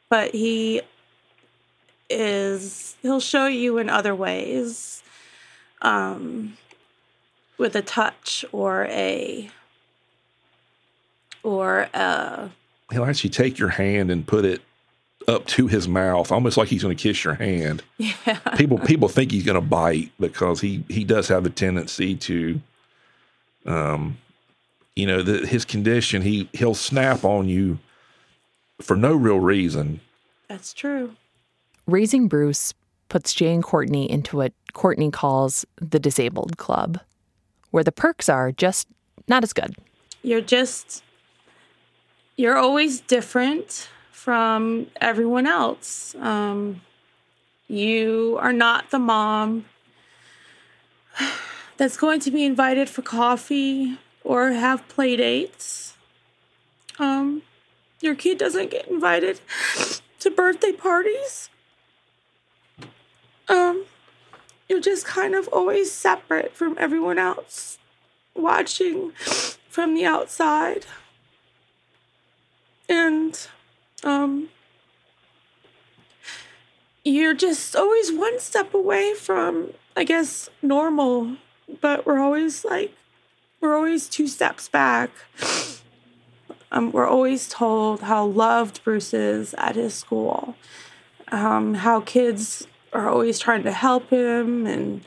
but 0.10 0.32
he 0.36 0.82
is 2.10 2.96
he'll 3.02 3.20
show 3.20 3.48
you 3.48 3.78
in 3.78 3.90
other 3.90 4.14
ways 4.14 5.02
um 5.82 6.58
with 7.58 7.76
a 7.76 7.82
touch 7.82 8.46
or 8.52 8.86
a 8.86 9.50
or 11.46 11.88
a 11.94 12.50
He'll 12.92 13.06
actually 13.06 13.32
take 13.32 13.58
your 13.58 13.70
hand 13.70 14.12
and 14.12 14.28
put 14.28 14.46
it 14.46 14.62
up 15.28 15.48
to 15.48 15.66
his 15.68 15.88
mouth, 15.88 16.32
almost 16.32 16.56
like 16.56 16.68
he's 16.68 16.84
going 16.84 16.96
to 16.96 17.02
kiss 17.02 17.24
your 17.24 17.34
hand. 17.34 17.82
yeah 17.98 18.40
People 18.58 18.78
people 18.86 19.08
think 19.08 19.32
he's 19.32 19.44
going 19.46 19.56
to 19.56 19.62
bite 19.62 20.12
because 20.20 20.62
he 20.62 20.84
he 20.90 21.04
does 21.04 21.28
have 21.30 21.44
the 21.44 21.50
tendency 21.50 22.16
to, 22.16 22.62
um, 23.66 24.18
you 24.96 25.08
know, 25.08 25.24
the, 25.24 25.48
his 25.48 25.66
condition. 25.66 26.22
He 26.22 26.50
he'll 26.54 26.76
snap 26.76 27.24
on 27.24 27.48
you 27.50 27.80
for 28.82 28.96
no 28.96 29.16
real 29.16 29.40
reason. 29.40 30.02
that's 30.50 30.74
true 30.74 31.16
Raising 31.88 32.28
Bruce 32.28 32.74
puts 33.10 33.34
Jay 33.34 33.54
and 33.54 33.64
Courtney 33.64 34.10
into 34.10 34.38
what 34.38 34.52
Courtney 34.74 35.12
calls 35.12 35.66
the 35.80 36.00
disabled 36.00 36.58
club, 36.58 37.00
where 37.72 37.84
the 37.84 37.92
perks 37.92 38.28
are 38.28 38.52
just 38.52 38.88
not 39.28 39.44
as 39.44 39.54
good. 39.54 39.76
you're 40.24 40.42
just 40.42 41.04
you're 42.38 42.58
always 42.58 43.00
different 43.00 43.90
from 44.12 44.88
everyone 45.00 45.48
else. 45.48 46.16
Um, 46.16 46.82
you 47.68 48.38
are 48.42 48.54
not 48.54 48.92
the 48.92 49.00
mom 49.00 49.66
that's 51.78 51.98
going 51.98 52.20
to 52.22 52.32
be 52.32 52.44
invited 52.44 52.90
for 52.90 53.02
coffee 53.02 53.98
or 54.24 54.52
have 54.52 54.88
play 54.88 55.16
dates. 55.16 55.96
Um, 57.00 57.44
your 58.02 58.16
kid 58.16 58.38
doesn't 58.38 58.72
get 58.72 58.88
invited 58.88 59.40
to 60.20 60.32
birthday 60.32 60.72
parties. 60.72 61.50
Um, 63.48 63.86
you're 64.68 64.82
just 64.82 65.06
kind 65.06 65.36
of 65.36 65.48
always 65.50 65.92
separate 65.92 66.56
from 66.56 66.76
everyone 66.80 67.20
else 67.20 67.78
watching 68.34 69.12
from 69.70 69.94
the 69.94 70.06
outside. 70.06 70.86
And 72.90 73.48
um 74.04 74.50
you're 77.04 77.36
just 77.36 77.76
always 77.76 78.12
one 78.12 78.40
step 78.40 78.74
away 78.74 79.14
from 79.14 79.72
I 79.96 80.04
guess 80.04 80.50
normal, 80.62 81.38
but 81.82 82.06
we're 82.06 82.20
always 82.20 82.66
like 82.66 82.94
we're 83.62 83.76
always 83.76 84.10
two 84.10 84.28
steps 84.28 84.68
back. 84.68 85.12
Um, 86.72 86.92
we're 86.92 87.08
always 87.08 87.48
told 87.48 88.02
how 88.02 88.26
loved 88.26 88.84
Bruce 88.84 89.14
is 89.14 89.56
at 89.58 89.76
his 89.76 89.94
school, 89.94 90.56
um, 91.32 91.76
how 91.76 92.02
kids 92.02 92.68
are 92.92 93.10
always 93.10 93.40
trying 93.40 93.64
to 93.64 93.72
help 93.72 94.10
him 94.10 94.68
and 94.68 95.06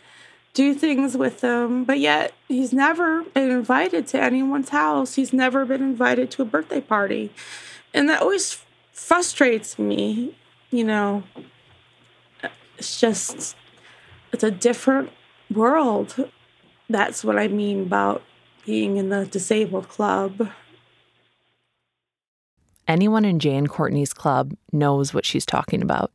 do 0.54 0.74
things 0.74 1.16
with 1.16 1.42
him, 1.42 1.84
but 1.84 1.98
yet 1.98 2.32
he's 2.48 2.72
never 2.72 3.22
been 3.22 3.50
invited 3.50 4.06
to 4.08 4.20
anyone's 4.20 4.70
house. 4.70 5.14
He's 5.14 5.32
never 5.32 5.64
been 5.64 5.82
invited 5.82 6.30
to 6.32 6.42
a 6.42 6.44
birthday 6.44 6.80
party. 6.80 7.32
And 7.94 8.08
that 8.08 8.22
always 8.22 8.62
frustrates 8.92 9.78
me, 9.78 10.36
you 10.70 10.84
know. 10.84 11.22
It's 12.76 13.00
just, 13.00 13.56
it's 14.32 14.44
a 14.44 14.50
different 14.50 15.10
world. 15.52 16.30
That's 16.88 17.24
what 17.24 17.38
I 17.38 17.48
mean 17.48 17.82
about 17.82 18.22
being 18.64 18.96
in 18.96 19.08
the 19.08 19.26
disabled 19.26 19.88
club. 19.88 20.50
Anyone 22.86 23.24
in 23.24 23.38
Jay 23.38 23.56
and 23.56 23.68
Courtney's 23.68 24.14
club 24.14 24.54
knows 24.72 25.12
what 25.12 25.26
she's 25.26 25.44
talking 25.44 25.82
about. 25.82 26.12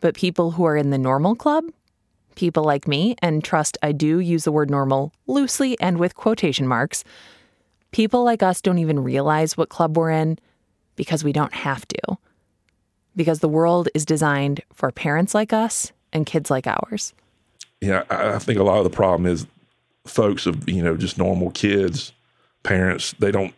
But 0.00 0.14
people 0.14 0.52
who 0.52 0.64
are 0.64 0.76
in 0.76 0.90
the 0.90 0.98
normal 0.98 1.34
club, 1.34 1.64
people 2.34 2.64
like 2.64 2.88
me, 2.88 3.16
and 3.20 3.44
trust 3.44 3.76
I 3.82 3.92
do 3.92 4.18
use 4.18 4.44
the 4.44 4.52
word 4.52 4.70
normal 4.70 5.12
loosely 5.26 5.78
and 5.80 5.98
with 5.98 6.14
quotation 6.14 6.66
marks, 6.66 7.04
people 7.92 8.24
like 8.24 8.42
us 8.42 8.60
don't 8.60 8.78
even 8.78 9.02
realize 9.02 9.56
what 9.56 9.68
club 9.68 9.96
we're 9.96 10.10
in 10.10 10.38
because 10.96 11.22
we 11.22 11.32
don't 11.32 11.54
have 11.54 11.86
to. 11.88 12.18
Because 13.14 13.40
the 13.40 13.48
world 13.48 13.88
is 13.94 14.04
designed 14.04 14.62
for 14.74 14.90
parents 14.90 15.34
like 15.34 15.52
us 15.52 15.92
and 16.12 16.26
kids 16.26 16.50
like 16.50 16.66
ours. 16.66 17.12
Yeah, 17.80 18.04
I 18.10 18.38
think 18.38 18.58
a 18.58 18.62
lot 18.62 18.78
of 18.78 18.84
the 18.84 18.90
problem 18.90 19.26
is 19.26 19.46
folks 20.06 20.46
of 20.46 20.68
you 20.68 20.82
know 20.82 20.96
just 20.96 21.18
normal 21.18 21.50
kids, 21.50 22.12
parents. 22.62 23.14
They 23.18 23.30
don't 23.30 23.54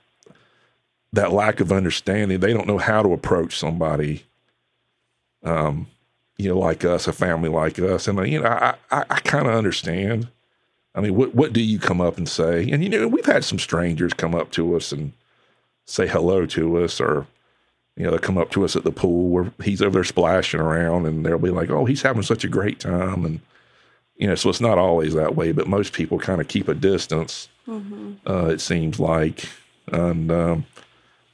that 1.12 1.32
lack 1.32 1.60
of 1.60 1.70
understanding. 1.70 2.40
They 2.40 2.52
don't 2.52 2.66
know 2.66 2.78
how 2.78 3.02
to 3.02 3.12
approach 3.12 3.58
somebody. 3.58 4.24
Um, 5.44 5.86
you 6.38 6.48
know, 6.48 6.58
like 6.58 6.84
us, 6.84 7.06
a 7.06 7.12
family 7.12 7.48
like 7.48 7.78
us, 7.78 8.08
and 8.08 8.18
uh, 8.18 8.22
you 8.22 8.40
know, 8.40 8.48
I 8.48 8.74
I, 8.90 9.04
I 9.10 9.20
kind 9.20 9.46
of 9.46 9.54
understand. 9.54 10.28
I 10.94 11.00
mean, 11.00 11.14
what 11.14 11.34
what 11.34 11.52
do 11.52 11.60
you 11.60 11.78
come 11.78 12.00
up 12.00 12.16
and 12.16 12.28
say? 12.28 12.68
And 12.70 12.82
you 12.82 12.88
know, 12.88 13.08
we've 13.08 13.26
had 13.26 13.44
some 13.44 13.58
strangers 13.58 14.14
come 14.14 14.34
up 14.34 14.50
to 14.52 14.76
us 14.76 14.92
and 14.92 15.12
say 15.86 16.06
hello 16.06 16.46
to 16.46 16.78
us, 16.84 17.00
or 17.00 17.26
you 17.96 18.04
know, 18.04 18.10
they 18.12 18.18
come 18.18 18.38
up 18.38 18.50
to 18.52 18.64
us 18.64 18.76
at 18.76 18.84
the 18.84 18.92
pool 18.92 19.28
where 19.28 19.52
he's 19.62 19.82
over 19.82 19.94
there 19.94 20.04
splashing 20.04 20.60
around, 20.60 21.06
and 21.06 21.24
they'll 21.26 21.38
be 21.38 21.50
like, 21.50 21.70
"Oh, 21.70 21.84
he's 21.84 22.02
having 22.02 22.22
such 22.22 22.44
a 22.44 22.48
great 22.48 22.78
time," 22.80 23.24
and 23.24 23.40
you 24.16 24.28
know, 24.28 24.34
so 24.36 24.48
it's 24.50 24.60
not 24.60 24.78
always 24.78 25.14
that 25.14 25.34
way, 25.34 25.50
but 25.52 25.66
most 25.66 25.92
people 25.92 26.18
kind 26.18 26.40
of 26.40 26.48
keep 26.48 26.68
a 26.68 26.74
distance. 26.74 27.48
Uh, 28.26 28.46
it 28.46 28.60
seems 28.60 29.00
like, 29.00 29.48
and 29.88 30.30
um, 30.30 30.66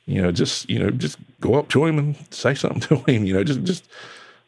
you 0.07 0.23
know, 0.23 0.33
just 0.33 0.69
you 0.71 0.79
know, 0.79 0.91
just 0.91 1.19
go 1.41 1.55
up 1.55 1.69
to 1.69 1.85
him 1.85 1.99
and 1.99 2.17
say 2.31 2.55
something 2.55 2.81
to 3.05 3.11
him. 3.11 3.25
You 3.27 3.35
know, 3.35 3.45
just 3.45 3.63
just 3.65 3.89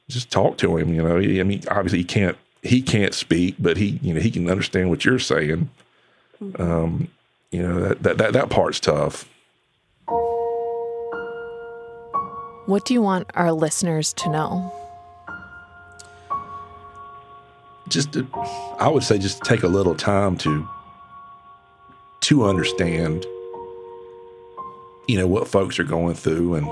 just 0.09 0.31
talk 0.31 0.57
to 0.59 0.79
him. 0.79 0.94
You 0.94 1.03
know, 1.03 1.16
I 1.18 1.42
mean, 1.42 1.62
obviously 1.70 1.98
he 1.98 2.05
can't 2.05 2.38
he 2.62 2.81
can't 2.83 3.14
speak, 3.14 3.57
but 3.59 3.77
he 3.77 3.98
you 4.03 4.14
know 4.14 4.20
he 4.20 4.31
can 4.31 4.48
understand 4.48 4.90
what 4.90 5.05
you're 5.05 5.18
saying. 5.18 5.70
Um, 6.59 7.09
you 7.51 7.62
know 7.62 7.81
that 7.81 8.03
that 8.03 8.18
that, 8.18 8.33
that 8.33 8.51
part's 8.51 8.81
tough. 8.81 9.29
What 12.66 12.85
do 12.85 12.94
you 12.94 13.03
want 13.03 13.29
our 13.35 13.53
listeners 13.53 14.12
to 14.14 14.31
know? 14.31 14.72
just 17.92 18.12
to, 18.12 18.27
I 18.79 18.88
would 18.88 19.03
say 19.03 19.18
just 19.18 19.42
take 19.42 19.62
a 19.62 19.68
little 19.68 19.94
time 19.94 20.37
to 20.38 20.68
to 22.22 22.44
understand 22.44 23.27
you 25.09 25.18
know 25.18 25.27
what 25.27 25.46
folks 25.46 25.79
are 25.79 25.85
going 25.85 26.14
through 26.14 26.55
and 26.55 26.66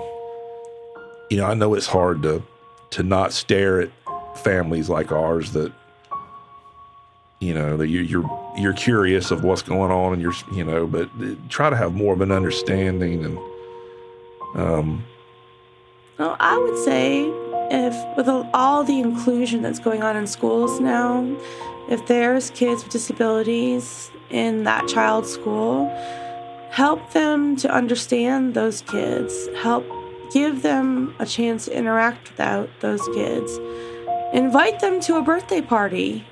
you 1.28 1.36
know 1.36 1.44
I 1.44 1.54
know 1.54 1.74
it's 1.74 1.86
hard 1.86 2.22
to 2.22 2.42
to 2.90 3.02
not 3.02 3.32
stare 3.32 3.80
at 3.80 3.90
families 4.38 4.88
like 4.88 5.12
ours 5.12 5.52
that 5.52 5.72
you 7.40 7.54
know 7.54 7.76
that 7.78 7.88
you, 7.88 8.00
you're 8.00 8.52
you're 8.58 8.74
curious 8.74 9.30
of 9.30 9.42
what's 9.42 9.62
going 9.62 9.90
on 9.90 10.12
and 10.12 10.20
you're 10.20 10.34
you 10.52 10.62
know 10.62 10.86
but 10.86 11.08
try 11.48 11.70
to 11.70 11.76
have 11.76 11.94
more 11.94 12.12
of 12.12 12.20
an 12.20 12.30
understanding 12.30 13.24
and 13.24 13.38
um 14.54 15.02
Well, 16.18 16.36
I 16.38 16.58
would 16.58 16.78
say 16.84 17.24
if 17.70 18.16
with 18.16 18.28
all 18.52 18.84
the 18.84 19.00
inclusion 19.00 19.62
that's 19.62 19.78
going 19.78 20.02
on 20.02 20.16
in 20.16 20.26
schools 20.26 20.80
now, 20.80 21.24
if 21.88 22.06
there's 22.06 22.50
kids 22.50 22.84
with 22.84 22.92
disabilities 22.92 24.10
in 24.28 24.64
that 24.64 24.86
child's 24.86 25.32
school, 25.32 25.88
help 26.70 27.12
them 27.12 27.56
to 27.56 27.70
understand 27.70 28.54
those 28.54 28.82
kids. 28.82 29.48
Help 29.56 29.86
give 30.32 30.62
them 30.62 31.14
a 31.18 31.26
chance 31.26 31.64
to 31.64 31.76
interact 31.76 32.36
with 32.38 32.70
those 32.80 33.06
kids. 33.14 33.58
Invite 34.32 34.80
them 34.80 35.00
to 35.00 35.16
a 35.16 35.22
birthday 35.22 35.60
party 35.60 36.24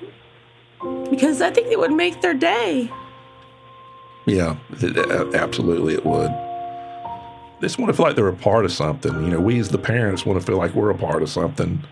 because 1.11 1.41
I 1.41 1.51
think 1.51 1.69
it 1.69 1.79
would 1.79 1.93
make 1.93 2.21
their 2.21 2.35
day. 2.35 2.91
Yeah, 4.27 4.57
it, 4.71 5.35
absolutely, 5.35 5.95
it 5.95 6.05
would. 6.05 6.31
They 7.61 7.67
just 7.67 7.79
want 7.79 7.91
to 7.91 7.97
feel 7.97 8.07
like 8.07 8.15
they're 8.15 8.29
a 8.29 8.35
part 8.35 8.65
of 8.65 8.73
something. 8.73 9.13
You 9.25 9.31
know, 9.31 9.41
we 9.41 9.59
as 9.59 9.71
the 9.71 9.79
parents 9.79 10.25
want 10.25 10.39
to 10.39 10.47
feel 10.47 10.59
like 10.59 10.75
we're 10.75 10.91
a 10.91 10.99
part 10.99 11.23
of 11.23 11.31
something. 11.31 11.83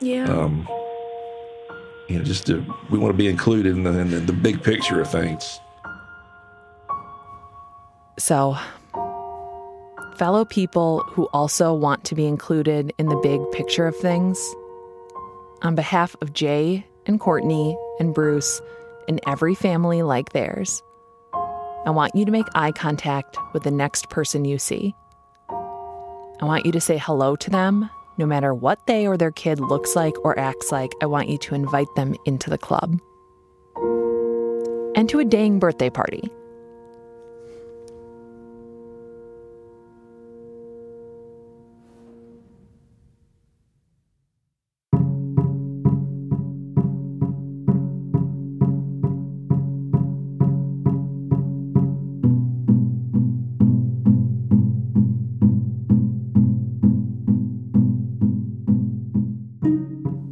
Yeah. 0.00 0.24
Um, 0.24 0.66
you 2.08 2.18
know, 2.18 2.24
just 2.24 2.46
to, 2.46 2.64
we 2.90 2.98
want 2.98 3.12
to 3.12 3.16
be 3.16 3.28
included 3.28 3.76
in 3.76 3.84
the, 3.84 3.98
in 3.98 4.10
the, 4.10 4.20
the 4.20 4.32
big 4.32 4.62
picture 4.62 5.00
of 5.00 5.10
things. 5.10 5.60
So, 8.18 8.56
fellow 10.16 10.44
people 10.44 11.00
who 11.10 11.26
also 11.32 11.74
want 11.74 12.04
to 12.04 12.14
be 12.14 12.26
included 12.26 12.92
in 12.98 13.06
the 13.06 13.16
big 13.16 13.40
picture 13.52 13.86
of 13.86 13.94
things, 13.96 14.38
on 15.62 15.74
behalf 15.74 16.16
of 16.20 16.32
Jay 16.32 16.86
and 17.06 17.20
Courtney 17.20 17.76
and 17.98 18.14
Bruce 18.14 18.60
and 19.08 19.20
every 19.26 19.54
family 19.54 20.02
like 20.02 20.32
theirs, 20.32 20.82
I 21.86 21.90
want 21.90 22.14
you 22.14 22.24
to 22.24 22.32
make 22.32 22.46
eye 22.54 22.72
contact 22.72 23.36
with 23.52 23.62
the 23.62 23.70
next 23.70 24.10
person 24.10 24.44
you 24.44 24.58
see. 24.58 24.94
I 26.40 26.44
want 26.44 26.66
you 26.66 26.72
to 26.72 26.80
say 26.80 26.98
hello 26.98 27.34
to 27.36 27.50
them, 27.50 27.88
no 28.18 28.26
matter 28.26 28.54
what 28.54 28.86
they 28.86 29.06
or 29.06 29.16
their 29.16 29.30
kid 29.30 29.60
looks 29.60 29.96
like 29.96 30.14
or 30.24 30.38
acts 30.38 30.70
like. 30.70 30.92
I 31.00 31.06
want 31.06 31.28
you 31.28 31.38
to 31.38 31.54
invite 31.54 31.92
them 31.96 32.14
into 32.26 32.50
the 32.50 32.58
club 32.58 33.00
and 34.94 35.08
to 35.08 35.20
a 35.20 35.24
dang 35.24 35.58
birthday 35.58 35.90
party. 35.90 36.28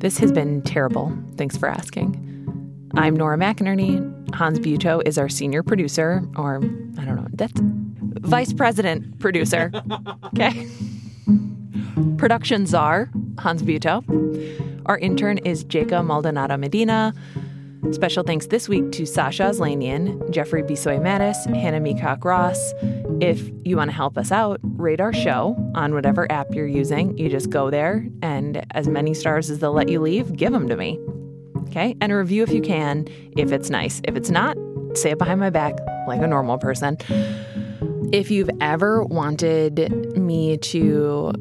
This 0.06 0.18
has 0.18 0.30
been 0.30 0.62
terrible. 0.62 1.12
Thanks 1.36 1.56
for 1.56 1.68
asking. 1.68 2.14
I'm 2.94 3.16
Nora 3.16 3.36
McInerny. 3.36 4.32
Hans 4.36 4.60
Buetow 4.60 5.02
is 5.04 5.18
our 5.18 5.28
senior 5.28 5.64
producer, 5.64 6.22
or 6.36 6.58
I 6.96 7.04
don't 7.04 7.16
know, 7.16 7.26
that's 7.32 7.52
vice 7.58 8.52
president 8.52 9.18
producer. 9.18 9.72
Okay. 10.26 10.68
Production 12.18 12.66
czar, 12.66 13.10
Hans 13.40 13.64
Buetow. 13.64 14.04
Our 14.86 14.96
intern 14.98 15.38
is 15.38 15.64
Jacob 15.64 16.06
Maldonado 16.06 16.56
Medina. 16.56 17.12
Special 17.90 18.22
thanks 18.22 18.46
this 18.46 18.68
week 18.68 18.92
to 18.92 19.06
Sasha 19.06 19.44
Aslanian, 19.44 20.30
Jeffrey 20.30 20.62
Bisoy 20.62 21.00
Mattis, 21.00 21.52
Hannah 21.52 21.80
Meacock 21.80 22.24
Ross. 22.24 22.74
If 23.20 23.50
you 23.64 23.78
want 23.78 23.90
to 23.90 23.96
help 23.96 24.18
us 24.18 24.30
out, 24.30 24.60
rate 24.62 25.00
our 25.00 25.12
show 25.12 25.56
on 25.74 25.94
whatever 25.94 26.30
app 26.30 26.54
you're 26.54 26.66
using. 26.66 27.16
You 27.16 27.30
just 27.30 27.48
go 27.48 27.70
there, 27.70 28.06
and 28.20 28.66
as 28.72 28.88
many 28.88 29.14
stars 29.14 29.48
as 29.48 29.58
they'll 29.60 29.72
let 29.72 29.88
you 29.88 30.00
leave, 30.00 30.36
give 30.36 30.52
them 30.52 30.68
to 30.68 30.76
me. 30.76 31.00
Okay? 31.68 31.96
And 32.02 32.12
a 32.12 32.16
review 32.16 32.42
if 32.42 32.50
you 32.50 32.60
can, 32.60 33.08
if 33.34 33.52
it's 33.52 33.70
nice. 33.70 34.02
If 34.04 34.16
it's 34.16 34.28
not, 34.28 34.58
say 34.94 35.12
it 35.12 35.18
behind 35.18 35.40
my 35.40 35.48
back 35.48 35.78
like 36.06 36.20
a 36.20 36.26
normal 36.26 36.58
person. 36.58 36.98
If 38.12 38.30
you've 38.30 38.50
ever 38.60 39.02
wanted 39.02 40.16
me 40.16 40.58
to 40.58 41.32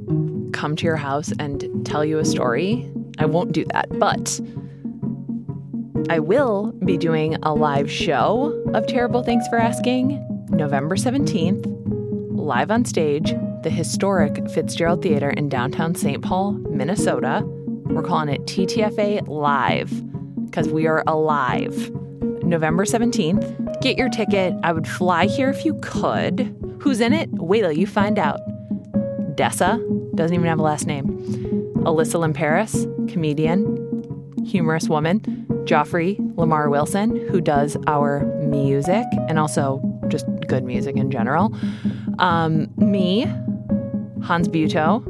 come 0.53 0.77
to 0.77 0.85
your 0.85 0.95
house 0.95 1.33
and 1.39 1.85
tell 1.85 2.05
you 2.05 2.19
a 2.19 2.25
story, 2.25 2.89
I 3.19 3.25
won't 3.25 3.51
do 3.51 3.65
that. 3.73 3.87
But 3.99 4.39
I 6.09 6.19
will 6.19 6.71
be 6.85 6.97
doing 6.97 7.35
a 7.43 7.53
live 7.53 7.91
show 7.91 8.63
of 8.73 8.87
Terrible 8.87 9.23
Thanks 9.23 9.45
for 9.49 9.57
Asking 9.57 10.25
November 10.55 10.95
17th, 10.95 11.65
live 12.31 12.71
on 12.71 12.85
stage, 12.85 13.33
the 13.63 13.69
historic 13.69 14.49
Fitzgerald 14.49 15.01
Theater 15.01 15.29
in 15.29 15.49
downtown 15.49 15.95
St. 15.95 16.21
Paul, 16.21 16.53
Minnesota. 16.53 17.41
We're 17.43 18.01
calling 18.01 18.29
it 18.29 18.45
TTFA 18.45 19.27
Live 19.27 19.91
because 20.45 20.69
we 20.69 20.87
are 20.87 21.03
alive. 21.07 21.91
November 22.41 22.85
17th. 22.85 23.81
Get 23.81 23.97
your 23.97 24.07
ticket. 24.07 24.53
I 24.63 24.71
would 24.71 24.87
fly 24.87 25.25
here 25.25 25.49
if 25.49 25.65
you 25.65 25.77
could. 25.81 26.55
Who's 26.79 27.01
in 27.01 27.11
it? 27.11 27.29
Wait 27.31 27.61
till 27.61 27.73
you 27.73 27.85
find 27.85 28.17
out. 28.17 28.39
Dessa 29.35 29.77
doesn't 30.15 30.33
even 30.33 30.47
have 30.47 30.59
a 30.59 30.63
last 30.63 30.87
name. 30.87 31.05
Alyssa 31.83 32.17
Limperis, 32.17 33.11
comedian, 33.11 34.45
humorous 34.45 34.87
woman. 34.87 35.19
Joffrey 35.65 36.17
Lamar 36.37 36.69
Wilson, 36.69 37.15
who 37.27 37.41
does 37.41 37.75
our 37.87 38.23
music 38.47 39.03
and 39.27 39.37
also 39.39 39.81
just 40.09 40.25
good 40.47 40.63
music 40.63 40.95
in 40.95 41.11
general. 41.11 41.55
Um, 42.19 42.71
me, 42.77 43.21
Hans 44.23 44.47
Buetow. 44.47 45.05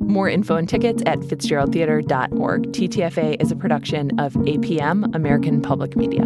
More 0.00 0.28
info 0.28 0.54
and 0.54 0.68
tickets 0.68 1.02
at 1.04 1.18
fitzgeraldtheater.org. 1.18 2.72
TTFA 2.72 3.42
is 3.42 3.50
a 3.50 3.56
production 3.56 4.18
of 4.20 4.34
APM, 4.34 5.14
American 5.16 5.60
Public 5.60 5.96
Media. 5.96 6.24